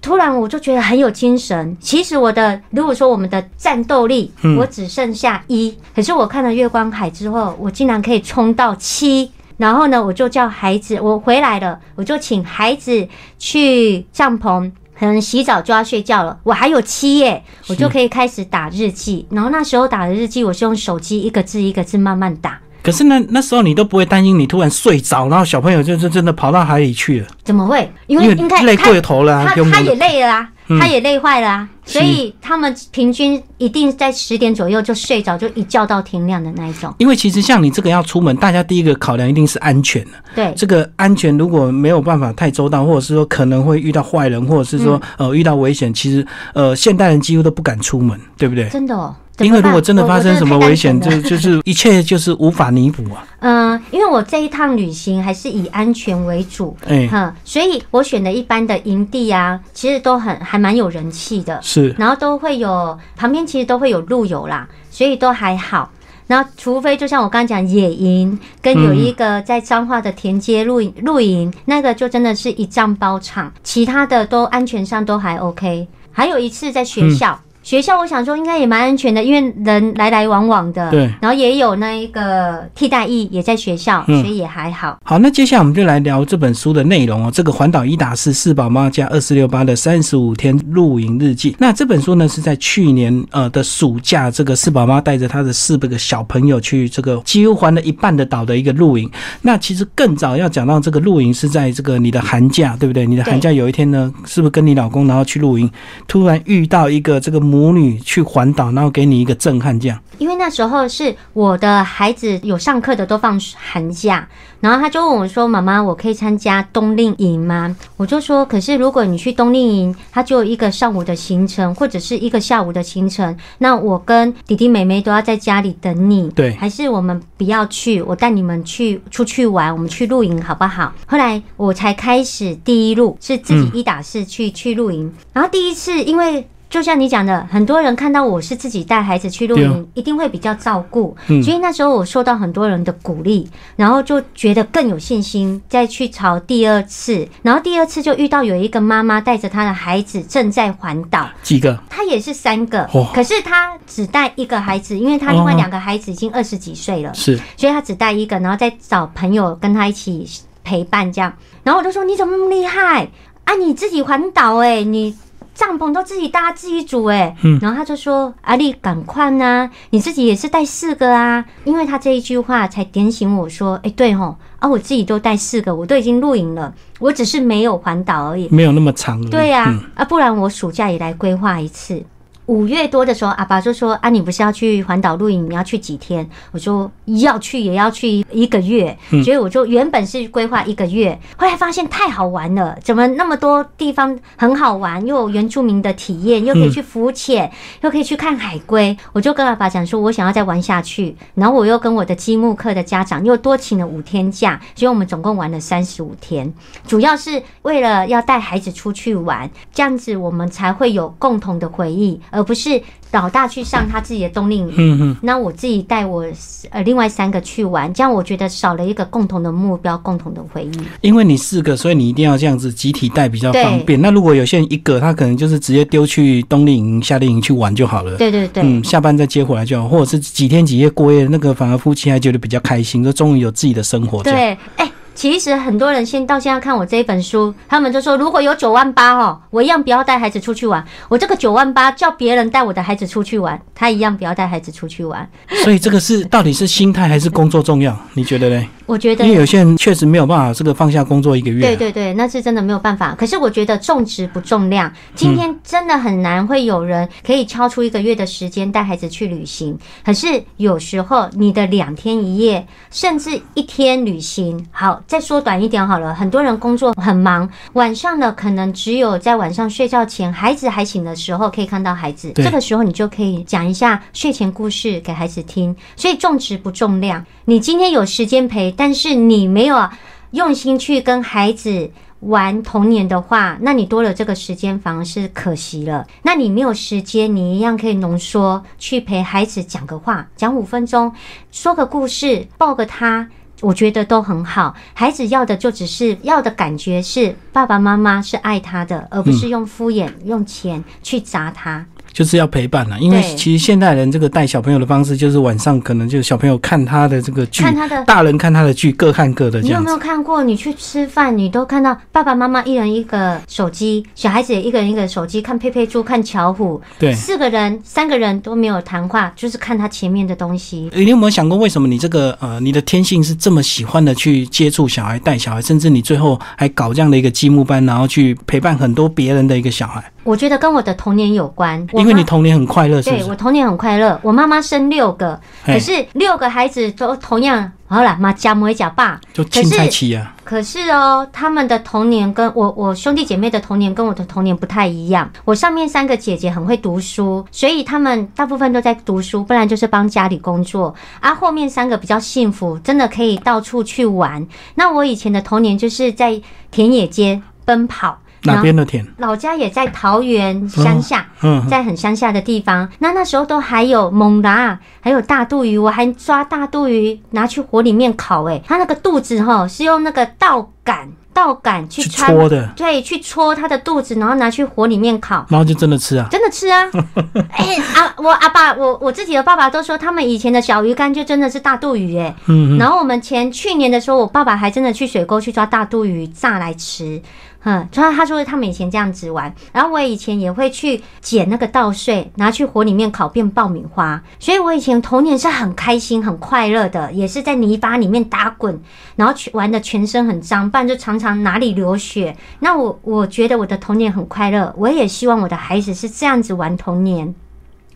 [0.00, 1.76] 突然我就觉得很有精神。
[1.80, 9.32] 其实我的如果说我们的战斗力，我只剩下一，可是我看了月光海之后，我竟然可以冲到七。
[9.56, 13.08] 然后呢，我就叫孩子，我回来了，我就请孩子
[13.38, 16.38] 去帐篷，可能洗澡就要睡觉了。
[16.42, 19.26] 我还有七页，我就可以开始打日记。
[19.30, 22.60] 然后那时候打的日记，我是用手机一个字一个字慢慢打。
[22.86, 27.26] 可是呢那时候你都不会担心你突然睡着，然后小朋友就就真的跑到海里去了？
[27.44, 27.90] 怎么会？
[28.06, 30.48] 因为应该累过头了，他他也累了啊。
[30.80, 36.92] 他也累坏了啊，所以他们平均一定在十点左右就睡着，就一觉到天亮的那一种。
[36.98, 48.68] 因为其实像你这个要出门，大家第一个考量一定是安全对，这个安全如果没有办法太周到，或者是说可能会遇到坏人，或者是说呃遇到危险，其实呃现代人几乎都不敢出门，对不对？
[48.68, 49.14] 真的哦。
[49.38, 53.26] 因为如果真的发生什么危险，就就是 一切就是无法弥补啊。
[53.40, 65.90] 嗯，因为我这一趟旅行还是以安全为主，哎哈，所以我选的一般的营地啊，其实都很还蛮有人气的，是，然后都会有旁边其实都会有路友啦，所以都还好。
[66.26, 75.86] 然后除非就像我刚刚讲野营，跟有一个在彰化的田街露营露营，那个就真的是一帐包场，其他的都安全上都还 OK。
[76.10, 77.38] 还有一次在学校。
[77.66, 84.96] 学校我想说应该也蛮安全的，因为人来来往往的，对，然后也有那一个替代役也在学校，所以也还好。
[85.02, 87.30] 好，那接下来我们就来聊这本书的内容哦。
[87.34, 91.56] 这个环岛一打四四宝妈加二四六八的三十五天露营日记。
[91.58, 99.10] 那这本书呢是在去年呃的暑假，这个四宝妈带着她的四个小朋友去这个几乎环了一半的岛的一个露营。
[99.42, 103.04] 那其实更早要讲到这个露营是在这个你的寒假，对不对？
[103.04, 105.68] 你的寒假有一天呢，是不是跟你老公然后去露营，
[106.06, 107.40] 突然遇到一个这个。
[107.55, 109.98] 母女去环岛，然后给你一个震撼，这样。
[110.18, 114.26] 因为那时候是我的孩子有上课的都放寒假，
[114.60, 126.30] 然后他就问我说：“妈妈，我可以参加冬令营吗？”我就说：“可是如果你去冬令营，它就一个上午的行程，或者是一个下午的行程，那我跟弟弟妹妹都要在家里等你。
[126.30, 136.48] 对，还是我们不要去，我带你们去出去玩，我们去露营好不好？”后来我才开始第一路是自己一打四去去露营，然后第一次因为。
[136.68, 141.16] 就像你讲的，很多人看到我是自己带孩子去露营，一定会比较照顾。
[141.42, 147.26] 所以那时候我受到很多人的鼓励，然后就觉得更有信心，再去朝第二次。
[147.42, 151.78] 然后第二次就遇到有一个妈妈带着她的孩子正在环岛，几个？
[151.88, 160.28] 她也是三个，可是她只带一个孩子，因为她另外两个孩子已经二十几岁了，是，所以她只带一个，然后再找朋友跟她一起
[160.64, 161.32] 陪伴这样。
[161.62, 163.08] 然后我就说：“你怎么那么厉害
[163.44, 163.54] 啊？
[163.54, 165.16] 你自己环岛哎，你。”
[165.56, 182.04] 帐篷都自己搭自己煮哎，然后他就说：“阿丽，赶快呐，你自己也是带四个啊。”因为他这一句话才点醒我说：“哎，对吼，啊，我自己都带四个，我都已经露营了，我只是没有环岛而已，没有那么长。”对呀，啊，不然我暑假也来规划一次。
[182.46, 185.50] 五月多的时候，阿爸就说：“啊，你不是要去环岛露营？
[185.50, 198.96] 你要去几天？”我说：“要去也要去一个月。”所以我就原本是规划一个月，后来发现太好玩了，怎么那么多地方很好玩，又有原住民的体验，又可以去浮潜，又可以去看海龟。
[199.12, 206.54] 我就跟阿爸讲说：“我想要再玩下去。”然后我又跟我的积木课的家长又多请了五天假，所以我们总共玩了三十五天，
[206.86, 212.20] 主要是为了要带孩子出去玩，这样子我们才会有共同的回忆。
[212.36, 212.80] 而不是
[213.12, 216.24] 老大去上他自己的冬令营，那我自己带我
[216.70, 220.78] 呃另外三个去玩，这样我觉得少了一个共同的目标、共同的回忆。
[221.00, 223.98] 因为你四个，所以你一定要这样子集体带比较方便。
[224.02, 228.16] 那如果有些人一个，他可能就是直接丢去冬令营、夏令营去玩就好了。
[228.16, 234.22] 对对对，嗯，下班再接回来就好，或者是几天几夜过夜，那个反而夫妻还觉得比较开心，就终于有自己的生活。
[234.22, 234.85] 对，哎。
[235.16, 240.84] 其实很多人现到现在看我这一本书，他们就说如果有九万八哦，我一样不要带孩子出去玩。
[241.08, 245.26] 我这个九万八叫别人带我的孩子出去玩，他一样不要带孩子出去玩。
[245.64, 247.98] 所以这个是到底是心态还是工作重要？
[248.12, 248.68] 你觉得嘞？
[248.84, 251.60] 我觉得，因为有些人确实没有办法这个放下工作一个月。
[251.60, 253.16] 对对对，那是真的没有办法。
[253.18, 259.76] 可是我觉得重质不重量，今天真的很难会有人可以超出一个月的时间带孩子去旅行。
[260.04, 266.14] 可是有时候你的两天一夜，甚至一天旅行，好再缩短一点好了。
[266.14, 272.32] 很多人工作很忙，晚上呢可能只有在晚上睡觉前，孩子还醒的时候可以看到孩子。
[272.34, 275.74] 这个时候你就可以讲一下睡前故事给孩子听。
[275.96, 278.72] 所以重质不重量，你今天有时间陪。
[278.72, 279.88] 但是你没有
[280.32, 281.90] 用心去跟孩子
[282.20, 286.06] 玩童年的话，那你多了这个时间反而是可惜了。
[286.22, 291.12] 那你没有时间，你一样可以浓缩去陪孩子讲个话，讲五分钟，
[291.52, 293.28] 说个故事，抱个他，
[293.60, 294.74] 我觉得都很好。
[294.94, 301.86] 孩子要的就只是要的感觉是爸爸妈妈是爱他的，而不是用敷衍、用钱去砸他。
[302.16, 309.60] 就是要陪伴了，因为其实现代人这个带小朋友的方式，就是晚上可能就小朋友看他的这个剧，看他的大人看他的剧，各看各的。
[309.60, 310.42] 你有没有看过？
[310.42, 320.90] 你去吃饭，你都看到爸爸妈妈一人一个手机，小孩子也一个人一个手机，看佩佩猪，看巧虎，对，四个人三个人都没有谈话，就是看他前面的东西。
[320.94, 330.02] 你有没有想过，为什么你这个呃，你的天性是这么喜欢的去接触小孩、带小孩，甚至你最后还搞这样的一个积木班，然后去陪伴很多别人的一个小孩？
[330.24, 334.18] 我觉得跟我的童年有关，因为你童年很快乐，对我童年很快乐。
[334.22, 340.32] 我妈妈生六个，可是六个孩子都同样好了，妈家母加爸，就青菜期啊。
[340.44, 345.28] 可是哦，他们的童年跟我我兄弟姐妹的童年跟我的童年不太一样。
[345.44, 350.94] 我上面三个姐姐很会读书，所以他们大部分都在读书，不然就是帮家里工作。
[351.20, 354.46] 而后面三个比较幸福，真的可以到处去玩。
[354.76, 356.40] 那我以前的童年就是在
[356.70, 358.18] 田野间奔跑。
[358.46, 359.04] 哪边的田？
[359.18, 362.88] 老家也在桃园乡下，嗯在很乡下的地方。
[362.98, 368.44] 那那时候都还有猛拉，还有大肚鱼，我还抓大肚鱼拿去火里面烤。
[368.44, 376.88] 哎，它那个肚子哈是用那个稻杆、稻杆去戳的，对，去戳它的肚子，然后拿去火里面烤，然后就真的吃啊，真的吃啊。
[377.50, 382.34] 哎，啊我阿爸，我我自己的爸爸都说，他们以前的小鱼干就真的是大肚鱼哎。
[382.46, 382.78] 嗯。
[382.78, 387.20] 然后我们前去年的时候，我爸爸还真的去水沟去抓大肚鱼炸来吃。
[387.68, 398.80] 嗯，他他说他们以前这样子玩，然后我以前也会去捡那个稻穗，拿去火里面烤变爆米花，所以我以前童年是很开心、很快乐的，也是在泥巴里面打滚，
[399.16, 402.36] 然后去玩的全身很脏，不然就常常哪里流血。
[402.60, 407.34] 那我我觉得我的童年很快乐，我也希望我的孩子是这样子玩童年。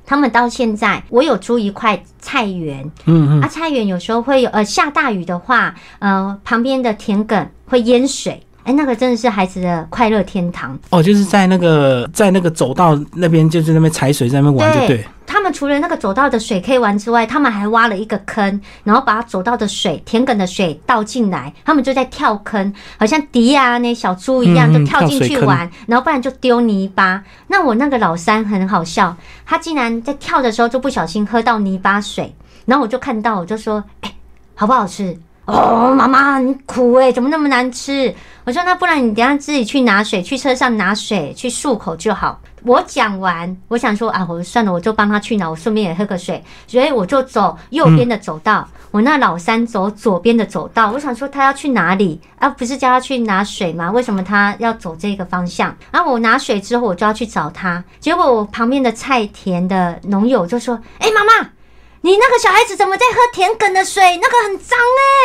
[0.04, 8.42] 他们到现在，我有租一块菜园，嗯嗯，啊，菜园有时候会有呃下大雨的话，呃，旁边的田埂会淹水。
[8.64, 11.02] 哎，那个真的是孩子的快乐天堂哦！
[11.02, 15.04] 就是在那个在那个走道那边，就是那边踩水，在那边玩，就对。
[15.26, 27.22] 他们除了那个走道的水可以玩之外，他们还挖了一个坑，然后把走道的水、田埂的水倒进来，他们就在跳坑，好像迪亚那小猪一样，就跳进去玩，然后不然就丢泥巴。
[27.46, 32.34] 那我那个老三很好笑，他竟然在跳的时候就不小心喝到泥巴水，
[32.66, 34.12] 然后我就看到，我就说：“哎，
[34.56, 35.16] 好不好吃？”
[35.50, 38.14] 哦，妈妈很苦哎，怎么那么难吃？
[38.44, 42.40] 我说那不然你等下自己去拿水，去车上拿水去漱口就好。
[42.62, 46.42] 我讲完，我想说啊，我算了，我就帮他去拿，我顺便也喝个水。
[46.66, 50.90] 所以我就走右边的走道，我那老三走左边的走道。
[50.90, 52.48] 我想说他要去哪里啊？
[52.48, 53.90] 不是叫他去拿水吗？
[53.90, 55.74] 为什么他要走这个方向？
[55.90, 57.82] 然后我拿水之后，我就要去找他。
[57.98, 61.50] 结果我旁边的菜田的农友就说：“哎，妈妈。”
[62.02, 64.18] 你那个小孩子怎么在喝田埂的水？
[64.22, 64.78] 那个很脏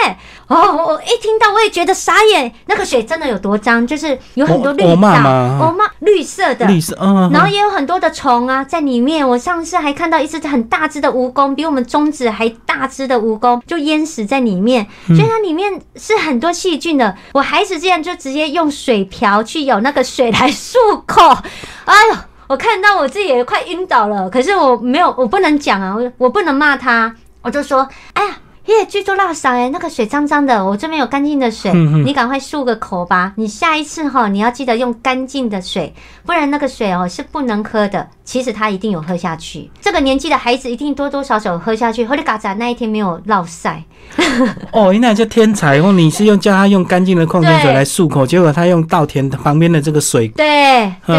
[0.03, 0.19] 哎！
[0.47, 2.53] 哦，我一听到我也觉得傻眼。
[2.65, 3.88] 那个水真的有多脏？
[3.88, 9.27] 就是有很多绿藻，哦妈绿色的，绿色，嗯，然后也有很多的虫啊在里面。
[9.27, 14.85] 我上次还看到一只很大只的蜈蚣，比我们中指还大只的蜈蚣，就淹死在里面。
[15.07, 17.15] 所以它里面是很多细菌的。
[17.31, 20.75] 我孩子这样就直接用水瓢去舀那个水来漱
[21.07, 21.38] 口。
[21.85, 22.15] 哎呦！
[22.47, 35.93] 我看到我自己也快晕倒了，可是我没有，我不能讲啊，我我不能骂他，我就说，哎呀，耶，剧做辣嗓哎，那个水脏脏的，我这边有干净的水，你赶快漱个口吧，你下一次哈，你要记得用干净的水，
[36.25, 38.08] 不然那个水哦是不能喝的。
[38.23, 42.04] 其实他一定有喝下去，这个年纪的孩子一定多多少少喝下去。
[42.06, 43.84] 后来嘎仔那一天没有落晒。
[44.73, 45.91] 哦，那叫天才哦！
[45.91, 50.28] 你是用叫他用干净的矿泉水 来漱口，结果他用稻田旁边的这个水。
[50.30, 51.15] 对 对。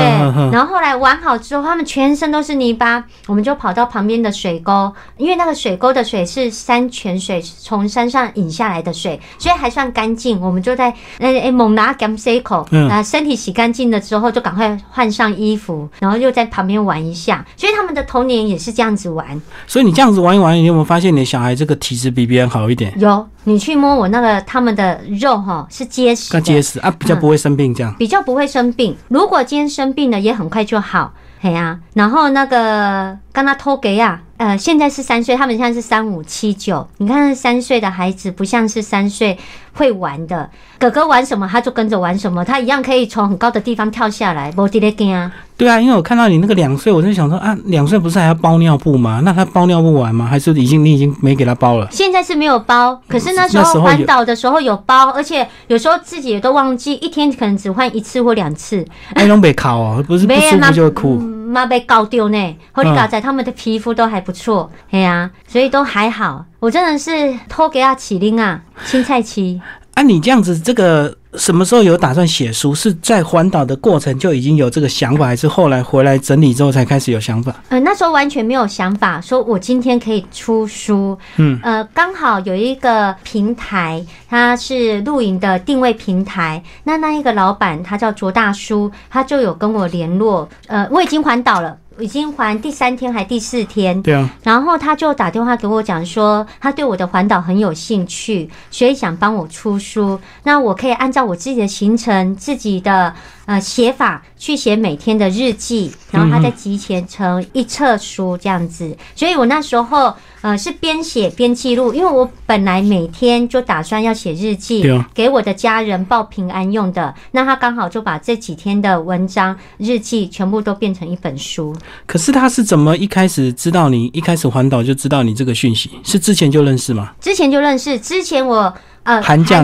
[0.50, 10.38] 然后后来玩好之后，他们全身都是泥巴，我们就跑到旁边的水沟，因为那个水沟的水是山泉水，从山上引下来的水，所以还算干净。
[10.40, 16.96] 我们就在诶诶猛拿干洗口，啊，身体洗干净了之后，就赶快换上衣服，然后又在旁边玩。
[17.07, 19.40] 一下，所以他们的童年也是这样子玩。
[19.66, 22.92] 所以你这样子玩一玩，你有没有发现你的小孩这个体质比别人好一点？
[22.99, 27.94] 有，你去摸我那个他们的肉哈，是结实，更结实啊，比较不会生病这样。
[27.96, 31.12] 比较不会生病，如果今天生病了，也很快就好。
[31.38, 36.87] 嘿呀，然后那个刚他偷给啊，呃，现在是三岁，他们现在是三五七九。
[36.99, 39.38] 你看三岁的孩子不像是三岁
[39.72, 44.53] 会玩的，哥哥玩什么他就跟着玩什么，他一样可以从很高的地方跳下来。
[44.53, 45.33] 不滴咧惊啊！
[45.57, 49.22] 对啊，因为我看到你那个两岁，我就想说啊，两岁不是还要包尿布吗？
[49.25, 50.27] 那他包尿布玩吗？
[50.27, 51.88] 还是已经你已经没给他包了？
[51.90, 58.87] 现在是没有包，可是那时候环岛的时候有包，而且有时候自己也都忘记，一天可能只换一次或两次。
[59.14, 61.36] 哎，拢被考哦，不是不舒服就会哭。
[61.46, 66.44] 妈被搞丢呢，后里搞仔他们的皮肤都还不错，哎呀，所以都还好。
[66.59, 69.61] 我真的是偷给他起灵啊，青菜期。
[69.94, 72.74] 啊，你这样子，这个什么时候有打算写书？
[72.74, 77.54] 是在环岛的过程就已经有这个想法，还是后来回来整理之后才开始有想法？
[77.68, 81.18] 呃，那时候完全没有想法，说我今天可以出书。
[81.36, 86.62] 嗯，呃，刚好有一个平台，它是露营的定位平台。
[86.84, 90.48] 那那一个老板他叫卓大叔，他就有跟我联络。
[90.68, 91.76] 呃，我已经环岛了。
[91.98, 100.20] 已经环第三天还第四天，对啊，然后他就打电话给我讲说，他对我的环岛很有兴趣，所以想帮我出书。
[100.42, 103.12] 那我可以按照我自己的行程、自己的
[103.46, 108.96] 呃写法去写每天的日记，然后他再集前成一册书这样子。
[109.14, 110.14] 所以我那时候。
[110.42, 117.12] 呃，是边写边记录，因为我本来每天就打算要写日记，给我的家人报平安用的。
[117.32, 121.74] 那他刚好就把这几天的文章、日记全部都变成一本书。
[122.06, 124.08] 可是他是怎么一开始知道你？
[124.12, 125.90] 一开始环岛就知道你这个讯息？
[126.04, 127.12] 是之前就认识吗？
[127.20, 127.98] 之前就认识。
[127.98, 128.72] 之前我
[129.06, 129.62] 呃寒假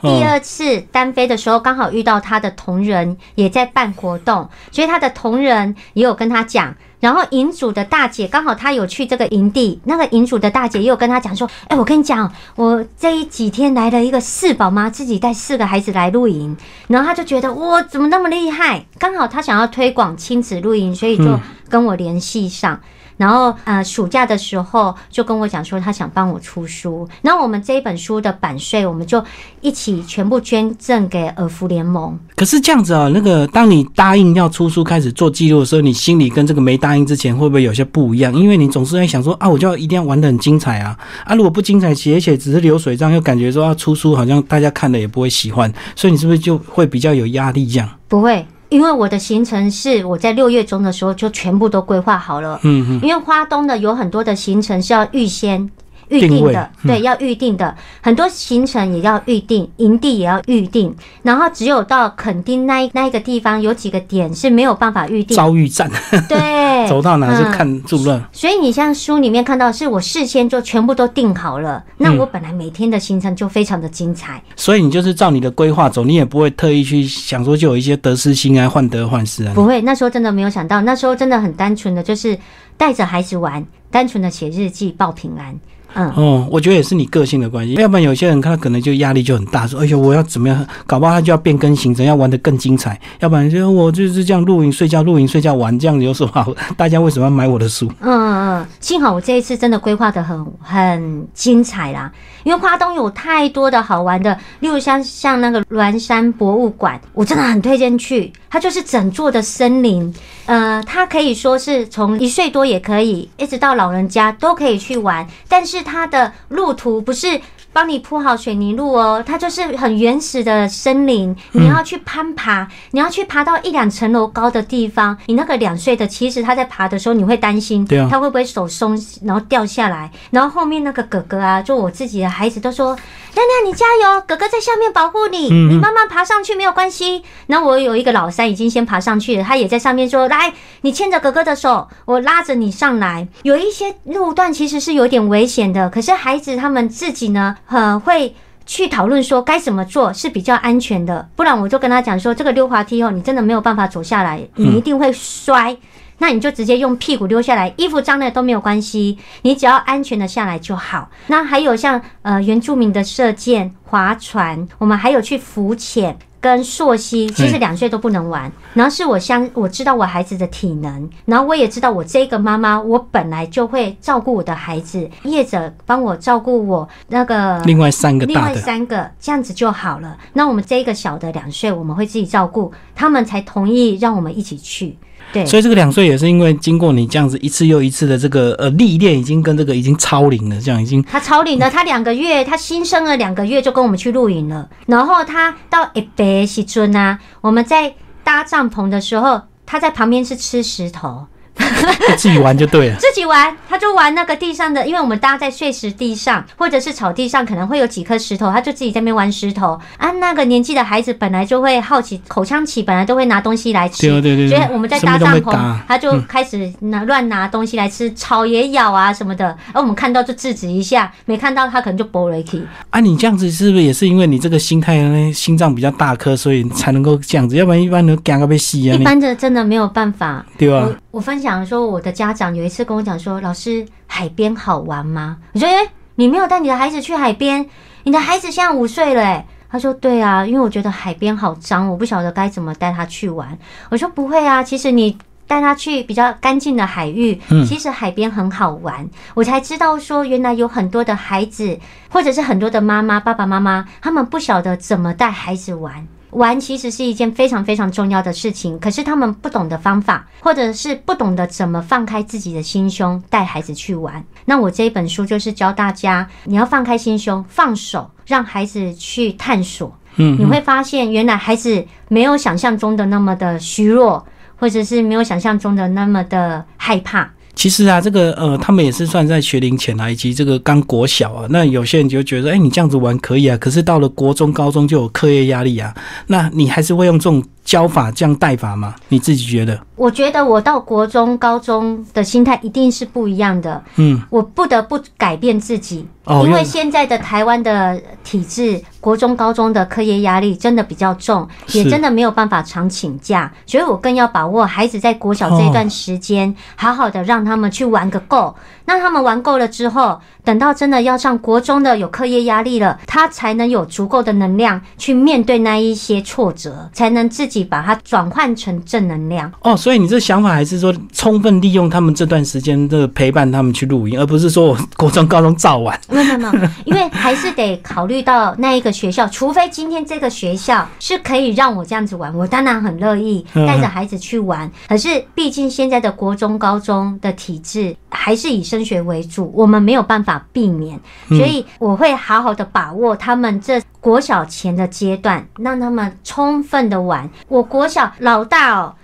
[0.00, 6.74] 第二次单飞的时候，刚好遇到他的同仁也在办活动，所以他的同仁也有跟他讲。
[7.00, 18.86] 然后营主的大姐刚好她有去这个营地，那个营主的大姐也有跟她讲说：“哎，我跟你讲，我这几天来了一个四宝妈，自己带四个孩子来露营，然后她就觉得哇怎么那么厉害？
[19.00, 22.80] 刚好她想要推广亲子露营，所以就跟我联系上。”
[23.22, 27.08] 然后呃，暑假的时候就跟我讲说，他想帮我出书。
[27.20, 29.24] 那我们这一本书的版税，我们就
[29.60, 32.18] 一起全部捐赠给尔福联盟。
[32.34, 38.34] 可是这样子啊，那个当你答应要出书开始做记录的时候，你心里跟这个没答应之前会不会有些不一样？
[38.34, 41.36] 因为你总是在想说啊，我就要一定要玩的很精彩啊啊！
[41.36, 47.68] 如果不精彩，写写只是流水账，又感觉说要出书好像大家看了也不会喜欢，所以你是不是就会比较有压力？
[47.68, 48.44] 这样不会。
[48.72, 55.70] 因为我的行程是我在六月中的时候就全部都规划好了，嗯嗯，因为花东的有很多的行程是要预先。
[56.12, 65.90] 预定的，对，要预定的，很多行程也要预定，营地也要预定，然后只有到垦丁那那一个地方有几个点是没有办法预定，遭遇站，
[66.28, 68.28] 对， 走到哪就看住了。
[68.32, 74.42] 所以你像书里面看到，是我事先就全部都定好了，那我本来每天的行程就非常的精彩。
[74.54, 79.52] 所以你就是照你的规划走，你也不会特意去想说就有一些得失心啊，患得患失啊。
[79.54, 82.38] 不会，那时候真的没有想到，那时候真的很单纯的就是
[82.76, 85.54] 带着孩子玩，单纯的写日记报平安。
[85.94, 90.66] 嗯，哦，我觉得也是你个性的关系，要不然有些人他可能就压力就很大，说，哎呦，我要怎么样？
[90.86, 92.98] 搞不好他就要变更行程，要玩的更精彩。
[93.20, 96.52] 要不然就我就是这样露营睡觉，露营睡觉玩，这样子有什么好？
[96.76, 97.86] 大家为什么要买我的书？
[98.00, 102.10] 嗯嗯嗯，幸好我这一次真的规划的很很精彩啦，
[102.44, 108.32] 因为花东有太多的好玩的，例如像像那个峦山博物馆，我真的很推荐去。
[108.50, 110.14] 它就是整座的森林，
[110.46, 115.26] 呃，他可以说是从一岁多也可以，一直到老人家都可以去玩。
[115.48, 117.40] 但是他的路途不是
[117.72, 125.16] 帮你铺好水泥路哦，它就是很原始的森林，你要去攀爬，你要去爬到一两层楼高的地方。
[125.26, 130.10] 你那个两岁的，其实他在爬的时候，你会担心，对啊，他会不会手松，然后掉下来？
[130.30, 132.96] 然后后面那个哥哥啊，就我自己的孩子都说。
[133.34, 134.22] 亮亮，你加油！
[134.26, 137.22] 哥哥在下面保护你，你慢慢爬上去没有关系。
[137.46, 148.34] 那我有一个老三已经先爬上去了，他也在上面说：“来，你牵着哥哥的手，我拉着你上来。”有一些路段其实是有点危险的，可是孩子他们自己呢，很会
[148.66, 151.28] 去讨论说该怎么做是比较安全的。
[151.36, 155.76] 不然我就跟他讲说，这个溜滑梯哦，你真的没有办法走下来，你一定会摔。
[156.18, 161.10] 那你就直接用屁股溜下来，衣服脏了都没有关系，你只要安全的下来就好。
[161.26, 168.50] 那还有像呃原住民的射箭、划船，我们还有去浮潜跟溯溪，其实两岁都不能玩。
[168.74, 180.18] 然后是我相我知道我孩子的体能，然后我也知道我这个妈妈，我本来就会照顾我的孩子，业者帮我照顾我那个另外三个另外三个这样子就好了。
[180.32, 184.98] 那我们这个小的两岁，我们会自己照顾，他们才同意让我们一起去。
[185.32, 191.70] 对，所以这个两岁也是因为经过你这样子一次又一次的这个呃历练，已经跟这个已经超龄了，这样已经他超龄了。
[191.70, 194.68] 他两个月，他新生了两个月就跟我们去露营了。
[194.86, 201.26] 然后他到一百西尊啊，我们在搭帐篷的时候，他在旁边是吃石头。
[202.16, 209.78] 自己玩就对了，自己玩，他就玩那个地上的，因为我们搭在碎石地上，或者是草地上，可能会有几颗石头，他就自己在那边玩石头。
[209.96, 219.56] 啊，那个年纪的孩子本来就会好奇，口腔期本来都会拿东西来吃，对对对，所以我们在搭帐篷，他就开始拿乱拿东西来吃，草也咬啊什么的。
[219.72, 222.62] 而我们看到就制止一下，没看到他可能就拨了去。
[222.90, 225.32] 啊，你这样子是不是也是因为你这个心态呢？
[225.32, 228.94] 心脏比较大颗，所以才能够这样子，要不然一般都干个被吸啊。
[228.94, 230.88] 一般的真的没有办法，对吧？
[231.12, 237.66] 我分享说，我的家长有一次跟我讲说：“老师，海边好玩吗？”我说：“哎，你没有带你的孩子去海边？
[238.04, 243.58] 你的孩子现在五岁了。”哎，他说：“对啊，因为我觉得海边好脏，我不晓得该怎么带他去玩。”
[243.92, 256.08] 我说：“不会啊，其实你带他去比较干净的海域，其实海边很好玩。”我才知道说，原来有很多的孩子，或者是很多的妈妈、爸爸妈妈，他们不晓得怎么带孩子玩。
[256.32, 264.24] 玩其实是一件非常非常重要的事情，可是他们不懂的方法，或者是不懂得怎么放开自己的心胸带孩子去玩。
[264.46, 269.96] 那我这一本书就是教大家，你要放开心胸，放手，让孩子去探索。
[270.16, 277.30] 嗯，你会发现原来孩子没有想象中的那么的虚弱，或者是没有想象中的那么的害怕。
[277.54, 281.46] 其实啊，这个呃，他们也是算在学龄前啊，以及这个刚国小啊。
[281.50, 285.94] 那有些人就觉得，哎，你这样子玩可以啊，可是到了国中、高中就有课业压力啊。
[286.26, 288.94] 那你还是会用这种教法这样带法吗？
[289.08, 289.80] 你自己觉得？
[289.96, 293.82] 我觉得我到国中、高中的心态一定是不一样的。
[293.96, 296.04] 嗯，我不得不改变自己，
[296.44, 308.54] 因为现在的台湾的体制，国中、高中的课业压力真的比较重，也真的没有办法常请假，所以我更要把握孩子在国小这段时间，好好的让他们去玩个够。
[308.84, 319.50] 那他们玩够了之后，等到真的要上国中的有课业压力了，他才能有足够的能量去面对那一些挫折，才能自己把它转换成正能量。
[319.62, 320.02] 哦，所以。
[320.02, 325.96] 你这想法还是说充分利用他们这段时间的陪伴，他们去露营，而不是说我国中、高中早晚。
[326.10, 334.68] 没有没有，因为还是得考虑到那一个学校，除非今天这个学校是可以让我这样子玩，我当然很乐意带着孩子去玩。
[334.88, 347.28] 可是毕竟现在的国中、高中的体制还是以升学为主，我们没有办法避免，所以我会好好的把握他们这国小前的阶段，让他们充分的玩。
[347.48, 348.94] 我国小老大哦。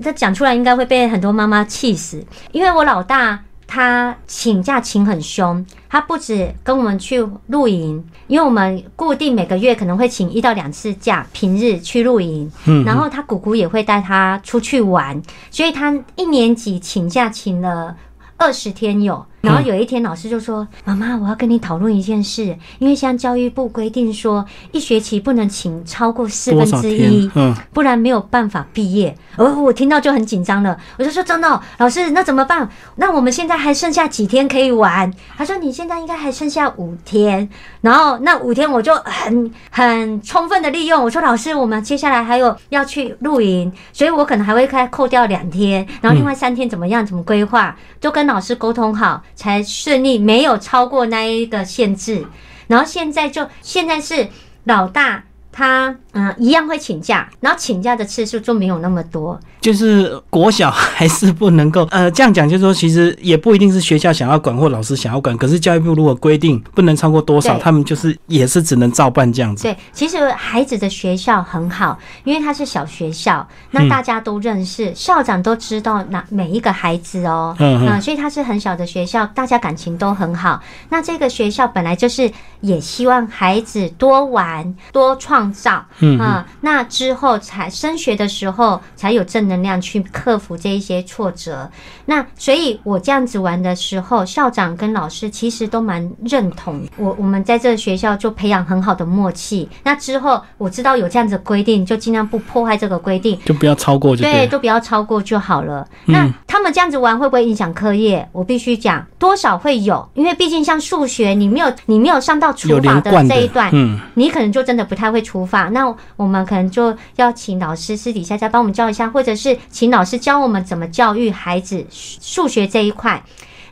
[0.00, 3.36] 这讲出来应该会被很多妈妈气死，因为我老大
[3.66, 17.96] 他请假请很凶，他不止跟我们去露营，因为我们固定每个月可能会请一到两次假，平日去露营，嗯，然后他姑姑也会带他出去玩，所以他一年级请假请了
[18.38, 19.26] 二十天有。
[19.40, 32.68] 然后有一天老师就说：“妈妈，我要跟你讨论一件事，因为像教育部规定说，一学期不能请超过四分之一，嗯，不然没有办法毕业。”哦，我听到就很紧张了，我就说：“真的，老师，那怎么办？
[32.96, 37.48] 那我们现在还剩下几天可以玩？”他说：“你现在应该还剩下五天。”
[37.80, 41.00] 然后那五天我就很很充分的利用。
[41.00, 47.06] 我说：“老师，我们接下来还有要去露营，所以我可能还会开扣掉两天，然后另外三天怎么样？
[47.06, 47.76] 怎么规划？
[48.00, 52.26] 就跟老师沟通好。”才顺利，没有超过那一个限制，
[52.66, 54.28] 然后现在就现在是
[54.64, 55.22] 老大。
[55.50, 59.40] 他嗯一样会请假，然后请假的次数就没有那么多。
[59.68, 69.64] 就是国小还是不能够呃这样讲，就是说其实也不一定是学校想要管或老师想要管，可是教育部如果规定不能超过多少，他们就是也是只能照办这样子。
[69.64, 80.62] 对，其实孩子的学校很好，因为他是小学校，那大家都认识，校长都知道哪每一个孩子哦，嗯，所以他是很小的学校，大家感情都很好。
[80.88, 82.30] 那这个学校本来就是
[82.62, 85.52] 也希望孩子多玩多创。
[85.52, 91.70] 造，嗯啊，那之后才升学的时候才有正能量去克服这一些挫折。
[92.06, 97.14] 那所以，我这样子玩的时候，校长跟老师其实都蛮认同我。
[97.18, 99.68] 我们在这个学校就培养很好的默契。
[99.84, 105.86] 那之后我知道有这样子规定，就尽量不破坏这个规定，就不要超过就，对，都不要超过就好了。
[106.06, 108.26] 那他们这样子玩会不会影响课业？
[108.32, 115.68] 我必须讲，多少会有，因为毕竟像数学，你没有你没有上到除法的这一段，嗯，你可能就真的不太会除法。
[115.68, 123.22] 那我们可能就要请老师私底下再帮我们教一下，或者是请老师教我们怎么教育孩子数学这一块。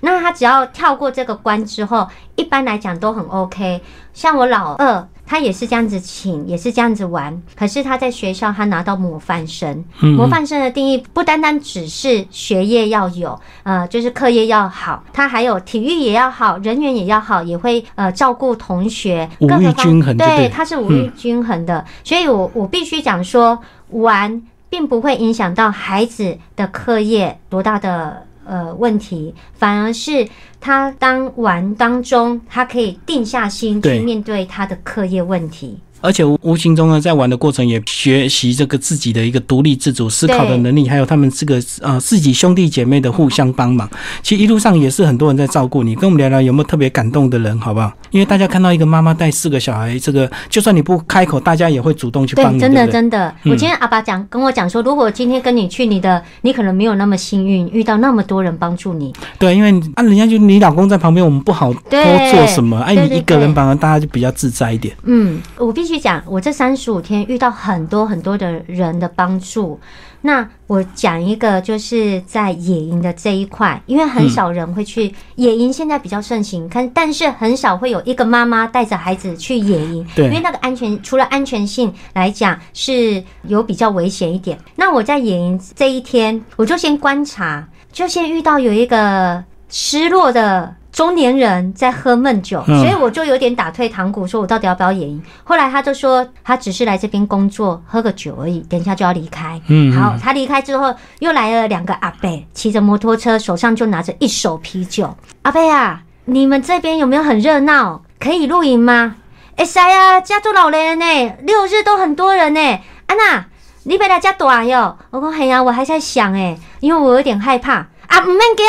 [0.01, 2.07] 那他只要跳过这个关之后，
[2.37, 3.83] 一般来讲都很 OK。
[4.15, 5.09] 像我老二。
[5.29, 7.43] 他也是这样子请，也是这样子玩。
[7.57, 9.85] 可是他在学校，他拿到模范生。
[9.99, 20.17] 模范生的定义不单单只是学业要有，呃，就是课业要好，他还有体育也要好，人缘也要好，也会呃照顾同学，五育均衡。
[20.17, 21.85] 对，他是五育均衡的。
[22.05, 23.59] 所以我我必须讲说，
[23.89, 24.41] 玩
[24.77, 28.27] 并不会影响到孩子的课业多大的。
[28.49, 30.29] 呃，问题反而是
[30.61, 35.81] 他当玩当中，他可以定下心去面对他的课业问题。
[36.01, 43.89] 而且无形中呢，在玩的过程也学习这个自己的一个独立自主思考的能力，还有他们这个呃自己兄弟姐妹的互相帮忙。
[44.23, 47.91] 其实一路上也是很多人在照顾你，跟我们聊聊有没有特别感动的人，好不好？
[48.11, 52.61] 因为大家看到一个妈妈带四个小孩，这个就算你不开口，大家也会主动去帮你。
[52.61, 53.35] 真的真的。
[53.45, 59.13] 我今天阿爸讲跟我讲说，如果今天跟你去，你的你可能没有那么幸运，遇到那么多人帮助你。
[59.39, 62.79] 对，因为啊，人家就你老公在旁边，我们不好多做什么。
[62.81, 64.95] 哎，你一个人帮，大家就比较自在一点。
[65.05, 65.87] 嗯，我必。
[65.97, 69.81] 续讲，我这三十五天遇到很多很多的人的帮助。
[70.23, 84.59] 那我讲一个，就是在野营的这一块，因为很少人会去野营，现在比较盛行，看，但是很少会有一个妈妈带着孩子去野营，对，因为那个安全，除了安全性来讲是有比较危险一点。
[84.75, 90.75] 那我在野营这一天，我就先观察，就先遇到有一个失落的。
[90.97, 95.23] 中年人在喝闷酒，所以我就有点打退堂鼓，说我到底要不要演营？
[95.45, 99.61] 后来他就说，他只是来这边工作，喝个酒而已，等一下就要离开。
[99.69, 105.15] 嗯，好，他离开之后，又来了两个阿伯，骑着摩托车，手上就拿着一手啤酒。
[105.43, 108.01] 阿伯啊，你们这边有没有很热闹？
[108.19, 109.17] 可以露营吗？
[109.57, 111.05] 哎塞呀，家住老人呢，
[111.43, 112.61] 六日都很多人呢。
[113.05, 113.45] 安娜，
[113.83, 114.97] 你别来家短哟。
[115.11, 117.75] 我讲嘿呀，我还在想哎，因为我有点害怕
[118.07, 118.67] 啊，唔免惊。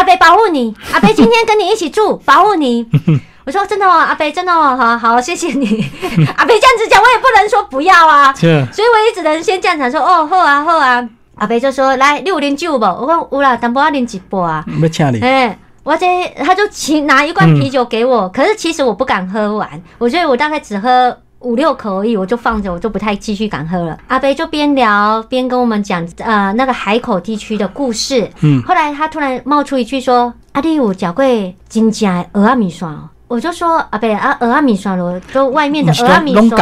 [0.00, 2.86] 阿北保护你， 阿北今天跟你一起住，保护你。
[3.44, 5.84] 我说真的哦，阿北真的哦，好好谢谢你。
[6.36, 11.06] 阿北这样子讲，我也不能说不要啊，所以我也只能先这样讲说哦，好啊好啊。
[11.36, 12.84] 阿北就说来六零九不？
[12.86, 14.64] 我说有啦，等不要零几杯啊。
[14.66, 15.20] 没请你。
[15.20, 16.06] 哎，我这
[16.44, 21.14] 他就请拿一罐啤酒给我，可是其实我不敢喝完，我觉得我大概只喝。
[21.40, 23.98] 五六口而已，我就放着，我就不太继续敢喝了。
[24.08, 28.30] 阿贝就边聊边跟我们讲，呃，那个海口地区的故事。
[28.42, 36.58] 嗯，后来他突然冒出一句说：“阿弟，我脚贵金家鹅阿米刷。”我就说：“阿贝啊，鹅阿米刷咯，就外面的鹅阿米刷。”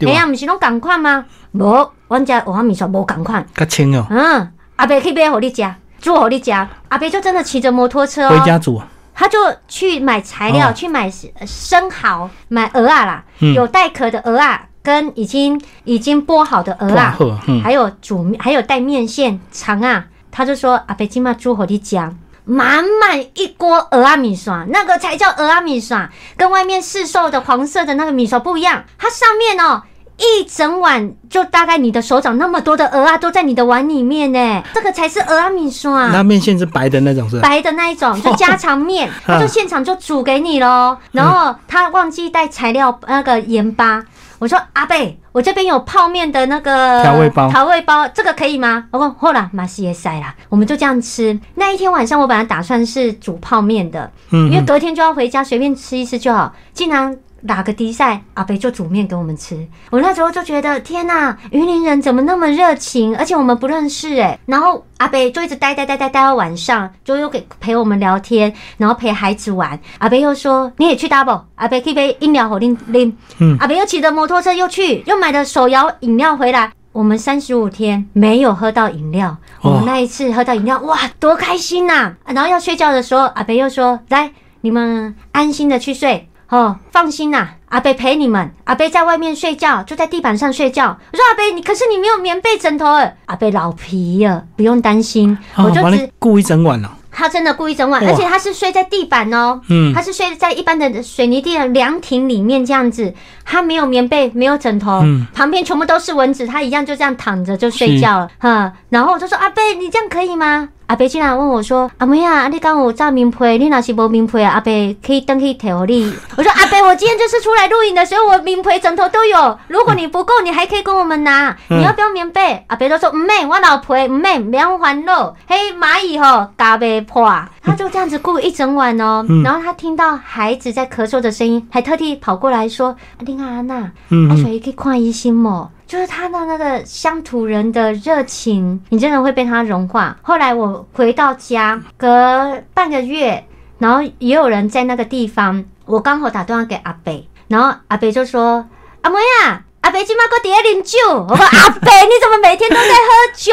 [0.00, 1.24] 哎呀，不是拢赶快吗？
[1.52, 3.44] 无，我家鹅阿米刷无赶快。
[3.54, 4.06] 较轻哦。
[4.10, 6.68] 嗯，阿北去买给你家，煮给你家。
[6.90, 8.80] 阿北就真的骑着摩托车回家煮。
[9.22, 11.08] 他就去买材料，去买
[11.46, 17.16] 生蚝，买鹅啊啦，有带壳的鹅啊，跟已经已经剥好的鹅啊，
[17.62, 20.06] 还有煮还有带面线肠啊。
[20.32, 28.82] 他就说：“阿北今嘛煮好的酱，满满一锅鹅啊米刷，那个才叫鹅啊米刷，跟外面市售的黄色的那个米刷不一样。
[28.98, 29.84] 它上面哦
[30.18, 34.62] 一整碗就大概你的手掌那么多的鹅啊，都在你的碗里面呢。
[34.72, 36.12] 这个才是鹅啊米酸。
[36.12, 37.40] 那面线是白的那种是？
[37.40, 40.96] 白的那一种， 就家常面， 他就现场就煮给你喽。
[41.12, 44.04] 然后他忘记带材料那个盐巴，
[44.38, 48.84] 我说阿贝，我这边有泡面的那个调味包，调味包这个可以吗？
[48.92, 51.36] 我说后来马西也塞啦，我们就这样吃。
[51.56, 56.54] 那一天晚上我本来打算是煮泡面的，嗯，因为隔天就要回家，随便吃一吃就好。
[56.72, 57.18] 竟然。
[57.46, 59.66] 打个比赛，阿北就煮面给我们吃。
[59.90, 63.16] 我那时候就觉得，天呐，云林人怎么那么热情？
[63.16, 64.38] 而且我们不认识哎。
[64.46, 69.78] 然后阿北就一直待待待待待到晚上，就又给陪我们聊天，然后陪孩子玩。
[69.98, 71.42] 阿北又说，你也去 double。
[71.56, 73.16] 阿北可以杯饮料好拎拎。
[73.38, 73.56] 嗯。
[73.58, 76.72] 阿北又骑着摩托车又去，又买了手摇饮料回来。
[76.92, 82.12] 我们三十五天没有喝到饮料，我们那一次喝到饮料，哇，多开心呐！
[82.26, 84.30] 然后要睡觉的时候，阿北又说，来，
[84.60, 86.28] 你们安心的去睡。
[86.52, 88.50] 哦，放心呐，阿贝陪你们。
[88.64, 90.98] 阿贝在外面睡觉，就在地板上睡觉。
[91.10, 92.86] 我说阿贝，你可是你没有棉被枕头。
[93.24, 96.98] 阿贝老皮了，不用担心，我就只顾一整晚了。
[97.10, 103.14] 他真的顾一整晚，而且他是睡在地板哦，嗯，他是睡在一般的水泥地的凉亭里面这样子，
[103.46, 105.02] 他没有棉被，没有枕头，
[105.34, 108.72] 旁边全部都是蚊子，他一样就这样躺着就睡觉了，哈。
[108.90, 110.68] 然后我就说阿贝，你这样可以吗？
[110.92, 114.52] 阿伯竟然问我说：“阿妹啊，你刚有炸名配，你那是无名配啊？
[114.52, 114.70] 阿伯
[115.02, 119.58] 可以登去提我你。”我说：“阿伯，我今天就是出来录影的，所以我名配枕头都有。
[119.68, 121.56] 如果你不够，你还可以跟我们拿。
[121.70, 125.34] 你要不要棉被？”阿伯都说：“唔妹，我老婆，唔妹，不要烦恼。
[125.46, 127.26] 嘿，蚂蚁吼，嘎被破。”
[127.64, 129.24] 他就这样子顾一整晚哦。
[129.42, 133.90] 然后他听到孩子在咳嗽的声音，还特地跑过来说：“林阿娜，
[134.28, 140.16] 阿水可以看医生么？”就是他的那个乡土人的热情，你真的会被他融化。
[140.22, 143.44] 后来我回到家，隔半个月，
[143.76, 148.66] 然后也有人在那个地方，我刚好打电话给阿北，然后阿北就说
[149.02, 153.52] ：“阿妹啊，阿北今晚搁底下啉酒。”我说：“阿北，你怎么每天都在喝酒？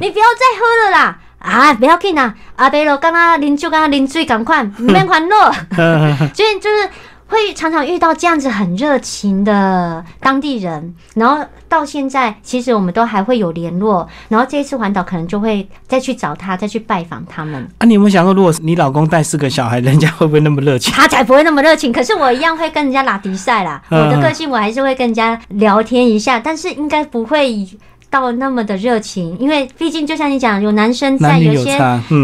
[0.00, 1.18] 你不要再喝了啦！
[1.40, 5.52] 啊，不要紧啦，阿北咯，刚刚啉酒，刚刚啉醉，赶快，唔免烦恼。
[6.32, 6.88] 所以就是。
[7.28, 17.68] 会常常遇到这样子很热情的当地人，然后到现在其实我们都还会有联络，然后这一次环岛可能就会再去找他，再去拜访他们。
[17.78, 20.92] 啊，你有没有想过，如果你老公带四个小孩，人家会不会那么热情？
[20.92, 23.82] 他才不会那么热情，可是我一样会跟人家拉迪赛啦。
[23.90, 27.66] 我的个性我还是会跟人家聊天一下，但是应该不会。
[28.10, 31.78] 到那么的热情，因为毕竟就像你讲，有男生在，有些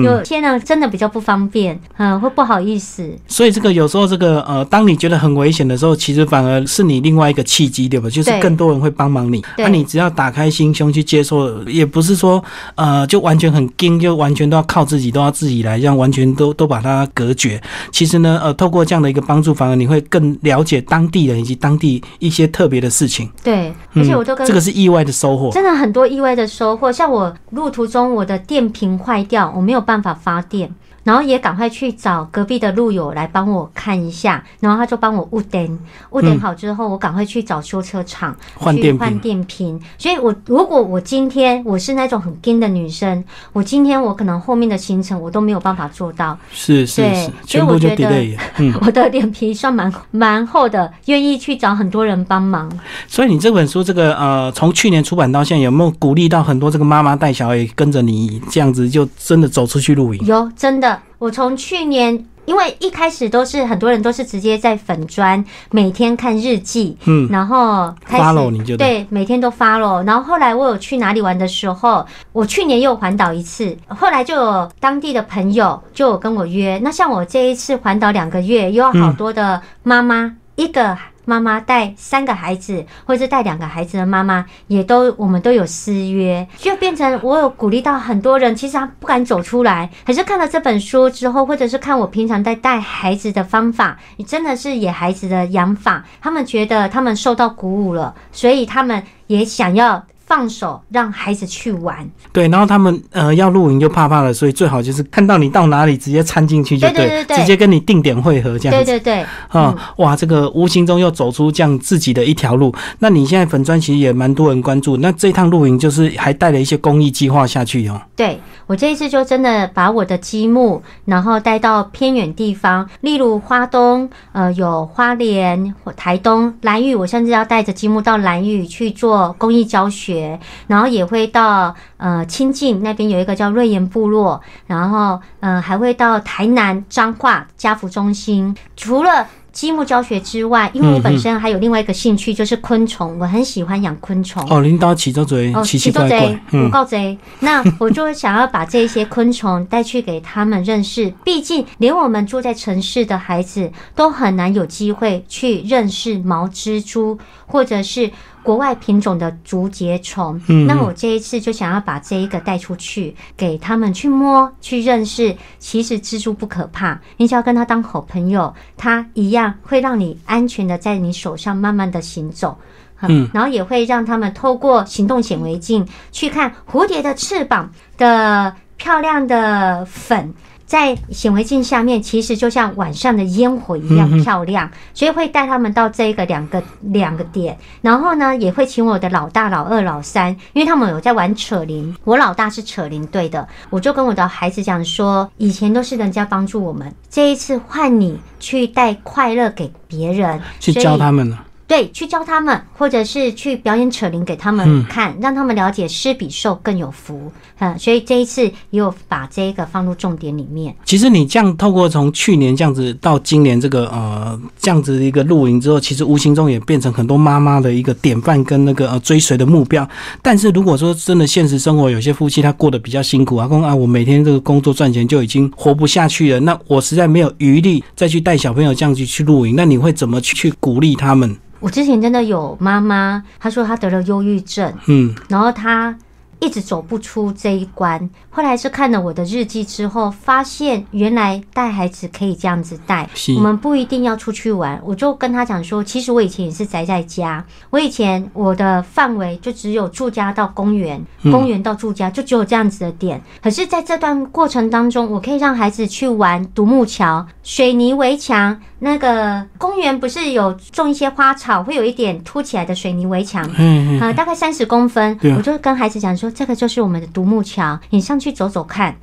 [0.05, 3.11] 有些呢真的比较不方便，嗯，会不好意思。
[3.26, 8.09] 所以这个有时候这个呃，当你觉得很危险的时候，其实反而是你另外一个契机，对吧？
[8.09, 9.45] 就是更多人会帮忙你。
[9.59, 12.43] 那你只要打开心胸去接受，也不是说
[12.76, 17.61] 呃就完全很惊，就完全都要靠自己，都要自己来，这样完全都都把它隔绝。
[17.91, 23.28] 其实呢，呃，透过这样的一个帮助，反而你会更了解当地人以及当地一些特别的事情。
[23.43, 25.72] 对，而且我都跟这个是意外的收获，真的。
[25.77, 30.75] 很多意外的收获，像我路途中我的电瓶坏掉，我没有办法发电。
[31.05, 35.78] 然后也赶快去找隔壁的路友来帮我看一下，然后他就帮我误点，
[36.11, 39.80] 误点好之后，我赶快去找修车厂换电换电瓶。
[39.98, 46.38] 所以，我如果我今天我是那种很硬的女生，我今天我可能后面的行程我都没有办法做到。
[46.53, 48.36] 是是是，所以我觉得
[48.82, 52.70] 我的脸皮算蛮蛮厚的，愿意去找很多人帮忙。
[53.09, 60.26] 所以你这本书这个呃，从去年出版到现在，有没有鼓励到很多这个妈妈带小孩跟着你这样子，就真的走出去露营？
[60.26, 60.91] 有，真的。
[61.23, 70.03] 我从去年，因为一开始都是很多人都是直接在粉砖每天看日记，嗯，然后发了你就对，每天都发了。
[70.03, 76.77] 然后后来我有去哪里玩的时候，我去年又环岛一次，后来就有当地的朋友就有跟我约。
[76.83, 80.99] 那像我这一次环岛两个月，又有好多的妈妈一个。
[81.25, 100.05] 妈妈带三个孩子，或者是带两个孩子的妈妈，也都我们都有私约，就变成我有鼓励到很多人，其实他不敢走出来，可是看了这本书之后，或者是看我平常在带孩子的方法，你真的是野孩子的养法，他们觉得他们受到鼓舞了，所以他们也想要。
[100.33, 112.74] 放手让孩子去玩，对，然后他们呃要露营就怕怕了，所以最好就是看到你到哪里直接掺进去就对，直接跟你定点汇合这样子，对对对，啊，哇，这个无形中又走出这样自己的一条路。
[113.01, 118.01] 那你现在粉砖其实也蛮多人关注，那这趟露营就是还带了一些公益计划下去哦。
[118.16, 130.22] 对我这一次就真的把我的积木，然后带到偏远地方，例如花东，呃，有花莲、台东、兰屿，我甚至要带着积木到兰屿去做公益教学。
[130.66, 138.55] 然后也会到呃清境那边有一个叫瑞岩部落，然后嗯还会到台南彰化家福中心。
[138.77, 144.43] 除了积木教学之外，因为我本身还有另外一个兴趣，就是昆虫，我很喜欢养昆虫。
[144.49, 147.18] 哦，领导起周嘴，奇奇怪怪，我告贼。
[147.41, 158.11] 那我就会想要把这些昆虫带去给他们认识，毕竟连我们住在城市的孩子都很难有机会去认识毛蜘蛛，或者是。
[158.43, 165.34] 国外品种的竹节虫，那我这一次就想要把这一个带出去，给他们去摸、去认识。
[165.59, 172.59] 其实蜘蛛不可怕，你只要跟它当好朋友，它一样会让你安全的在你手上慢慢的行走。
[173.03, 180.32] 嗯，然后也会让他们透过行动显微镜去看蝴蝶的翅膀的漂亮的粉。
[180.64, 201.44] 在显微镜下面，其实就像晚上的烟火一样漂亮，所以会带他们到这个两个两个点，然后呢，也会请我的老大、老二、老三，因为他们有在玩扯铃，我老大是扯铃队的，我就跟我的孩子讲说，以前都是人家帮助我们，这一次换你去带快乐给别人，去教他们了。
[201.73, 207.33] 对，去教他们，或者是去表演扯铃给他们看，让他们了解施比受更有福。
[207.61, 210.77] 嗯，所以这一次也有把这个放入重点里面。
[210.85, 219.89] 其实你这样透过从去年这样子到今年这个呃这样子的一个露营之后，其实无形中也变成很多妈妈的一个典范跟那个呃追随的目标。
[220.20, 231.35] 但是如果说真的现实生活有些夫妻他过得比较辛苦啊，公啊我每天这个工作赚钱就已经活不下去了，那我实在没有余力再去带小朋友这样子去露营，那你会怎么去鼓励他们？
[231.62, 235.96] 我之前真的有妈妈，她说她得了忧郁症，嗯，然后她
[236.40, 238.10] 一直走不出这一关。
[238.28, 244.80] 后来是看了我的日记之后，发现原来带孩子可以这样子带，我们不一定要出去玩。
[244.84, 251.00] 我就跟她讲说，其实我以前也是宅在家，我以前我的范围就只有住家到公园，
[251.30, 253.22] 公园到住家就只有这样子的点。
[253.40, 258.60] 可是在这段过程当中，我可以让孩子去玩独木桥、水泥围墙。
[258.85, 265.16] 那个公园不是有种一些花草，会有一点凸起来的水泥围墙，嗯嗯，大概三十公分。
[265.37, 268.97] 我就跟孩子讲说，这个就是我们的独木桥，你上去走走看。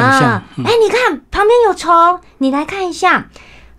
[0.00, 3.26] 啊，哎，你看旁边有虫，你来看一下。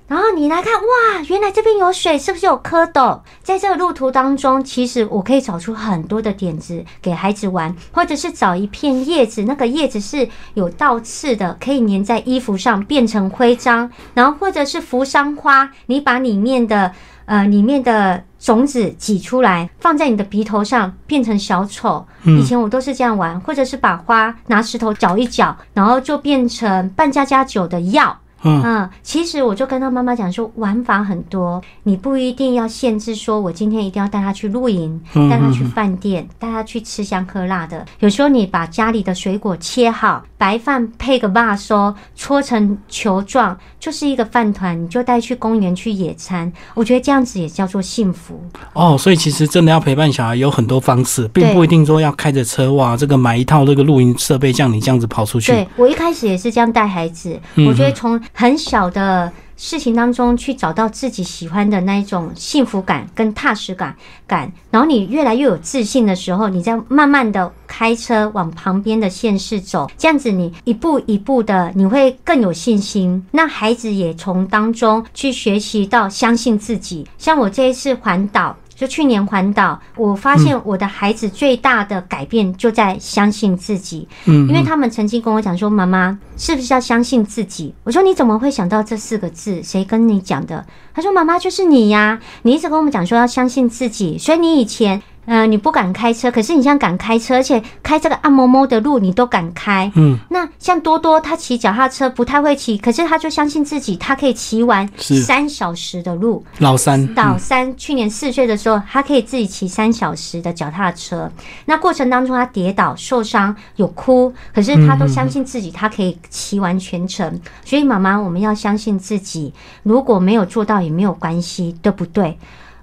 [0.07, 3.19] 然后你来看，哇，原来这边有水，是不是有蝌蚪？
[3.41, 13.89] 在这个路途当中，其实我可以找出很多的点子给孩子玩，或者是找一片叶子，那个叶子是有倒刺的，可以粘在衣服上变成徽章。
[14.13, 16.91] 然后或者是扶桑花，你把里面的
[17.25, 22.05] 呃里面的种子挤出来，放在你的鼻头上变成小丑。
[22.25, 28.19] 以前我都是这样玩，或者是把花拿石头搅一搅，然后就变成半家家酒的药。
[28.45, 37.85] 嗯，其实我就跟他妈妈讲说，玩法很多，你不一定要限制说，我今天一定要带他去露营，带他去饭店，带他去吃香喝辣的。
[37.99, 46.51] 有时候你把家里的水果切好，白饭配个把说搓成球状，就是一个饭团，你就带去公园去野餐。
[46.75, 48.39] 我觉得这样子也叫做幸福
[48.73, 48.95] 哦。
[48.97, 55.51] 所以其实真的要陪伴小孩有很多方式，并不一定说要开着车哇，这个买一套这个露营设备，像你这样子跑出去。
[55.51, 63.95] 对我一开始也是这样带孩子，我觉得从很小的事情当中去找到自己喜欢的那一种幸福感跟踏实感
[64.27, 73.25] 感，然后你越来越有自信的时候，你再慢慢的开车往旁边的县市走，这样子你一步一步的你会更有信心。
[73.31, 77.07] 那孩子也从当中去学习到相信自己。
[77.17, 78.57] 像我这一次环岛。
[78.75, 84.07] 就去年环岛，我发现我的孩子最大的改变就在相信自己。
[84.25, 89.63] 嗯，因为他们曾经跟我讲说：“妈妈，是不是要相信自己？”我说：“你怎么会想到这四个字？
[89.63, 99.91] 谁跟你讲的？”他说：“妈妈就是你呀，你一直跟我们讲说要相信自己，所以你以前。”嗯，你不敢开车，可是你现在敢开车，而且开这个暗摸摸的路你都敢开。
[99.95, 106.43] 嗯，那像多多他骑脚踏车不太会骑，可是他就相信自己，他可以骑完三小时的路。
[106.59, 111.31] 老三，老三去年四岁的时候，他可以自己骑三小时的脚踏车。
[111.65, 117.39] 那过程当中他跌倒受伤有哭，可是他都相信自己，他可以骑完全程。
[117.63, 119.53] 所以妈妈，我们要相信自己，
[119.83, 122.37] 如果没有做到也没有关系，对不对？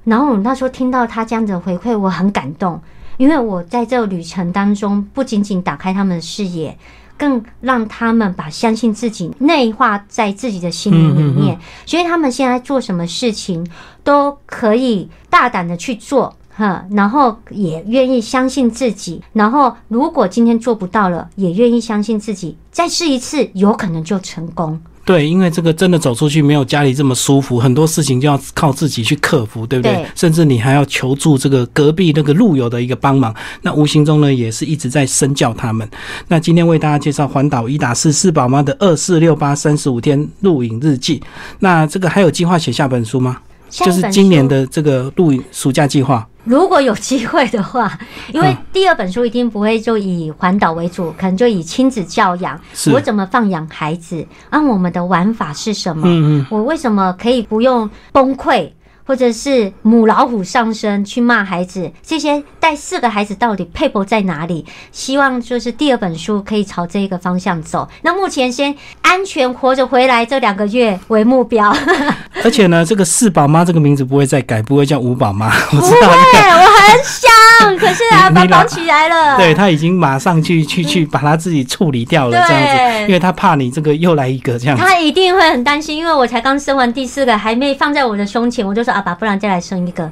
[0.05, 2.81] 然后我那时候听到他这样子回馈，我很感动，
[3.17, 6.77] 因为我在这个旅程当中，不仅仅打开他们的视野，
[7.17, 13.65] 更让他们把相信自己内化在自己的心灵里面，所以他们现在做什么事情
[14.03, 24.81] 都可以大胆的去做，哈，然后也愿意相信自己，然后如果今天做不到了，也愿意相信自己，再试一次，有可能就成功。
[25.05, 30.07] 对，因为这个真的走出去没有家里这么舒服，很多事情就要靠自己去克服，对不对？
[30.15, 35.89] 甚至你还要求助这个隔壁那个路友的一个帮忙，那无形中呢也是一直在身教他们。
[36.29, 41.21] 那今天为大家介绍环岛一打四四宝妈的二四六八三十五天录影日记。
[41.59, 43.39] 那这个还有计划写下本书吗？
[43.73, 46.27] 就是今年的这个录影暑假计划。
[46.45, 47.97] 如果有机会的话，
[48.33, 52.61] 因为第二本书一定不会就以环岛为主，可能就以亲子教养，
[52.93, 56.03] 我怎么放养孩子，啊，我们的玩法是什么？
[56.05, 58.69] 嗯嗯，我为什么可以不用崩溃？
[59.05, 64.65] 或者是母老虎上身去骂孩子，这些带四个孩子到底配不在哪里？
[64.93, 67.89] 希望就是第二本书可以朝这一个方向走。
[68.03, 71.75] 那目前先安全活着回来这两个月为目标。
[72.45, 75.51] 而且呢，这个四宝妈这个名字不会再改，不会叫五宝妈。
[75.71, 77.32] 不会，我很想，
[77.79, 79.37] 可是啊，把绑起来了。
[79.37, 84.77] 对他已经马上去去去把他自己处理掉了，这样子，因为他怕你这个又来一个这样。
[84.77, 88.93] 他一定会很担心，因为我才刚生完第四个，还没放在我的胸前，我就说。
[88.93, 90.05] 阿爸，不然再来生一个。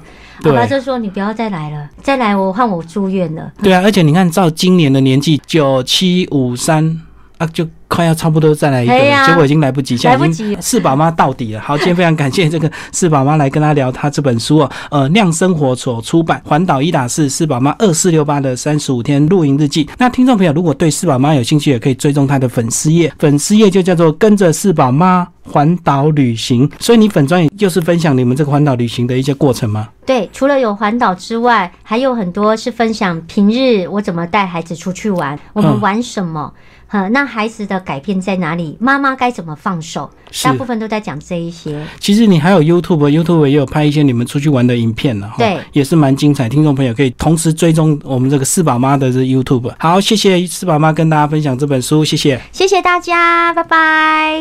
[0.44, 6.98] 阿爸就说：“你不要再来了，再来我换我住院了。”对啊，而且你看，照今年的年纪，九七五三
[7.40, 7.66] 啊，就。
[7.90, 8.94] 快要差不多再来一个，
[9.26, 11.60] 结果已经来不及，现在已经四宝妈到底了。
[11.60, 19.84] 好，今天非常感谢这个四宝妈来跟他聊他这本书哦，呃，酿生活所出版《环岛一打四四宝妈二四六八的三十五天露营日记》。
[19.98, 26.70] 那听众朋友如果对四宝妈有兴趣，也可以追踪他的粉丝页，粉丝页就叫做跟着四宝妈环岛旅行。
[26.78, 29.88] 所以你粉专也就是分享你们这个环岛旅行的一些过程吗？
[30.06, 36.52] 对，除了有环岛之外，还有很多是分享平日我怎么带孩子出去玩，我们玩什么。
[36.90, 38.76] 哈，那孩子的改变在哪里？
[38.80, 40.10] 妈妈该怎么放手？
[40.42, 41.80] 大部分都在讲这一些。
[42.00, 46.48] 其实你还有 YouTube，YouTube 也有拍一些你们出去玩的影片呢，对，也是蛮精彩。
[46.48, 49.72] 听众朋友可以同时追踪我们这个四宝妈的这 YouTube。
[49.78, 54.40] 好，谢谢四宝妈跟大家分享这本书，谢谢，谢谢大家，拜拜。